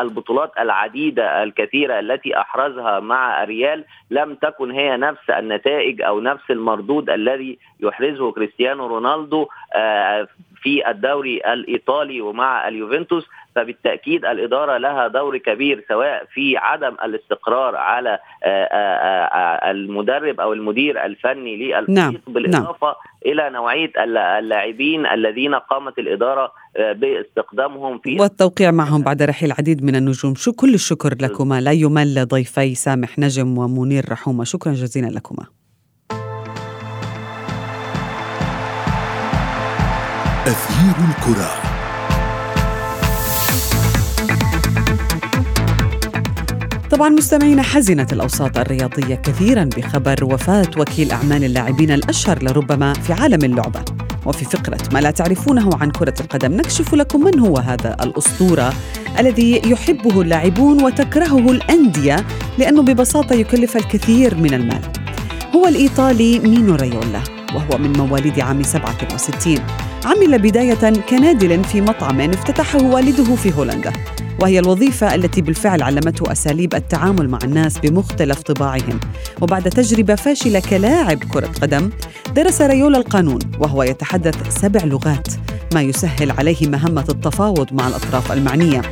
البطولات 0.00 0.52
العديدة 0.58 1.42
الكثيرة 1.42 1.98
التي 1.98 2.40
أحرزها 2.40 3.00
مع 3.00 3.44
ريال 3.44 3.84
لم 4.10 4.34
تكن 4.34 4.70
هي 4.70 4.96
نفس 4.96 5.30
النتائج 5.30 6.02
أو 6.02 6.20
نفس 6.20 6.50
المردود 6.50 7.10
الذي 7.10 7.58
يحرزه 7.80 8.32
كريستيانو 8.32 8.86
رونالدو 8.86 9.48
في 10.62 10.90
الدوري 10.90 11.36
الإيطالي 11.52 12.20
ومع 12.20 12.68
اليوفنتوس 12.68 13.26
فبالتأكيد 13.54 14.24
الإدارة 14.24 14.78
لها 14.78 15.08
دور 15.08 15.38
كبير 15.38 15.84
سواء 15.88 16.24
في 16.34 16.56
عدم 16.56 16.96
الاستقرار 17.04 17.76
على 17.76 18.18
المدرب 19.70 20.40
أو 20.40 20.52
المدير 20.52 21.04
الفني 21.04 21.56
للفريق 21.56 21.90
نعم. 21.90 22.16
بالإضافة 22.28 22.86
نعم. 22.86 22.94
إلى 23.26 23.50
نوعية 23.50 23.92
اللاعبين 24.38 25.06
الذين 25.06 25.54
قامت 25.54 25.98
الإدارة 25.98 26.52
باستقدامهم 26.78 27.98
في 27.98 28.16
والتوقيع 28.20 28.70
معهم 28.70 29.02
بعد 29.02 29.22
رحيل 29.22 29.48
العديد 29.52 29.84
من 29.84 29.96
النجوم. 29.96 30.34
شو 30.34 30.52
كل 30.52 30.74
الشكر 30.74 31.14
لكما. 31.20 31.60
لا 31.60 31.72
يمل 31.72 32.26
ضيفي 32.26 32.74
سامح 32.74 33.18
نجم 33.18 33.58
ومنير 33.58 34.04
رحومة. 34.10 34.44
شكرا 34.44 34.72
جزيلا 34.72 35.06
لكما. 35.06 35.46
أثير 40.46 40.96
الكرة. 41.08 41.67
طبعا 46.90 47.08
مستمعينا 47.08 47.62
حزنت 47.62 48.12
الأوساط 48.12 48.58
الرياضية 48.58 49.14
كثيرا 49.14 49.64
بخبر 49.64 50.24
وفاة 50.24 50.70
وكيل 50.76 51.10
أعمال 51.10 51.44
اللاعبين 51.44 51.90
الأشهر 51.90 52.42
لربما 52.42 52.92
في 52.92 53.12
عالم 53.12 53.44
اللعبة. 53.44 53.80
وفي 54.26 54.44
فقرة 54.44 54.78
ما 54.92 54.98
لا 54.98 55.10
تعرفونه 55.10 55.70
عن 55.80 55.90
كرة 55.90 56.14
القدم 56.20 56.52
نكشف 56.52 56.94
لكم 56.94 57.24
من 57.24 57.38
هو 57.38 57.58
هذا 57.58 57.96
الأسطورة 58.02 58.72
الذي 59.18 59.62
يحبه 59.64 60.20
اللاعبون 60.20 60.84
وتكرهه 60.84 61.50
الأندية 61.50 62.26
لأنه 62.58 62.82
ببساطة 62.82 63.34
يكلف 63.34 63.76
الكثير 63.76 64.34
من 64.34 64.54
المال. 64.54 64.82
هو 65.54 65.68
الإيطالي 65.68 66.38
مينو 66.38 66.74
ريولا 66.74 67.20
وهو 67.54 67.78
من 67.78 67.92
مواليد 67.92 68.40
عام 68.40 68.62
67 68.62 69.58
عمل 70.04 70.38
بداية 70.38 70.92
كنادل 71.08 71.64
في 71.64 71.80
مطعم 71.80 72.20
افتتحه 72.20 72.82
والده 72.82 73.34
في 73.36 73.52
هولندا. 73.52 73.92
وهي 74.38 74.58
الوظيفة 74.58 75.14
التي 75.14 75.42
بالفعل 75.42 75.82
علمته 75.82 76.32
أساليب 76.32 76.74
التعامل 76.74 77.28
مع 77.28 77.38
الناس 77.44 77.78
بمختلف 77.78 78.42
طباعهم. 78.42 79.00
وبعد 79.40 79.70
تجربة 79.70 80.14
فاشلة 80.14 80.60
كلاعب 80.60 81.24
كرة 81.24 81.50
قدم 81.62 81.90
درس 82.34 82.62
ريولا 82.62 82.98
القانون 82.98 83.38
وهو 83.58 83.82
يتحدث 83.82 84.58
سبع 84.60 84.84
لغات 84.84 85.28
ما 85.74 85.82
يسهل 85.82 86.30
عليه 86.30 86.68
مهمة 86.68 87.04
التفاوض 87.08 87.72
مع 87.72 87.88
الأطراف 87.88 88.32
المعنية. 88.32 88.82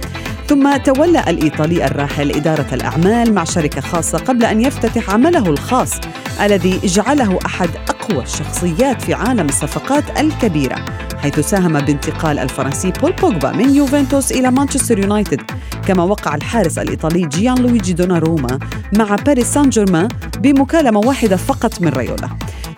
ثم 0.49 0.77
تولى 0.77 1.25
الإيطالي 1.29 1.87
الراحل 1.87 2.31
إدارة 2.31 2.67
الأعمال 2.73 3.35
مع 3.35 3.45
شركة 3.45 3.81
خاصة 3.81 4.19
قبل 4.19 4.45
أن 4.45 4.61
يفتتح 4.61 5.11
عمله 5.11 5.51
الخاص 5.51 5.93
الذي 6.41 6.81
جعله 6.85 7.39
أحد 7.47 7.71
أقوى 8.11 8.23
الشخصيات 8.23 9.03
في 9.03 9.15
عالم 9.15 9.49
الصفقات 9.49 10.21
الكبيرة 10.21 10.85
حيث 11.19 11.39
ساهم 11.41 11.73
بانتقال 11.73 12.39
الفرنسي 12.39 12.91
بول 12.91 13.13
بوجبا 13.13 13.53
من 13.53 13.75
يوفنتوس 13.75 14.33
إلى 14.33 14.51
مانشستر 14.51 14.99
يونايتد 14.99 15.51
كما 15.87 16.03
وقع 16.03 16.35
الحارس 16.35 16.79
الإيطالي 16.79 17.27
جيان 17.29 17.59
لويجي 17.59 17.93
دوناروما 17.93 18.59
مع 18.93 19.17
باريس 19.17 19.47
سان 19.47 19.71
جيرمان 19.71 20.09
بمكالمة 20.39 21.01
واحدة 21.01 21.37
فقط 21.37 21.81
من 21.81 21.89
ريولا. 21.89 22.29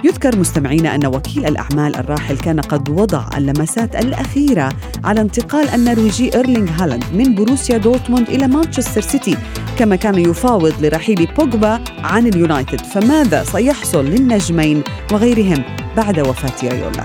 يذكر 0.05 0.37
مستمعينا 0.37 0.95
أن 0.95 1.07
وكيل 1.07 1.47
الأعمال 1.47 1.97
الراحل 1.97 2.37
كان 2.37 2.61
قد 2.61 2.89
وضع 2.89 3.29
اللمسات 3.37 3.97
الأخيرة 3.97 4.73
على 5.05 5.21
انتقال 5.21 5.69
النرويجي 5.69 6.35
إيرلينغ 6.35 6.71
هالاند 6.71 7.05
من 7.15 7.35
بروسيا 7.35 7.79
دورتموند 7.79 8.29
إلى 8.29 8.47
مانشستر 8.47 9.01
سيتي 9.01 9.37
كما 9.79 9.97
كان 9.97 10.19
يفاوض 10.19 10.75
لرحيل 10.85 11.29
بوجبا 11.39 11.81
عن 11.99 12.27
اليونايتد. 12.27 12.81
فماذا 12.81 13.45
سيحصل 13.45 14.05
للنجمين 14.05 14.83
وغيرهم 15.13 15.63
بعد 15.97 16.21
وفاة 16.21 16.69
ريولا 16.69 17.05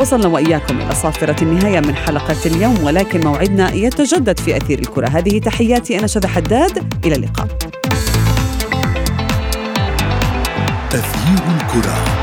وصلنا 0.00 0.26
وإياكم 0.26 0.80
إلى 0.80 0.94
صافرة 0.94 1.42
النهاية 1.42 1.80
من 1.80 1.94
حلقة 1.94 2.36
اليوم 2.46 2.84
ولكن 2.84 3.20
موعدنا 3.20 3.74
يتجدد 3.74 4.40
في 4.40 4.56
أثير 4.56 4.78
الكرة. 4.78 5.08
هذه 5.08 5.38
تحياتي 5.38 5.98
أنا 5.98 6.06
شذى 6.06 6.28
حداد. 6.28 6.94
إلى 7.04 7.16
اللقاء. 7.16 7.77
تغيير 11.68 11.84
الكره 11.84 12.17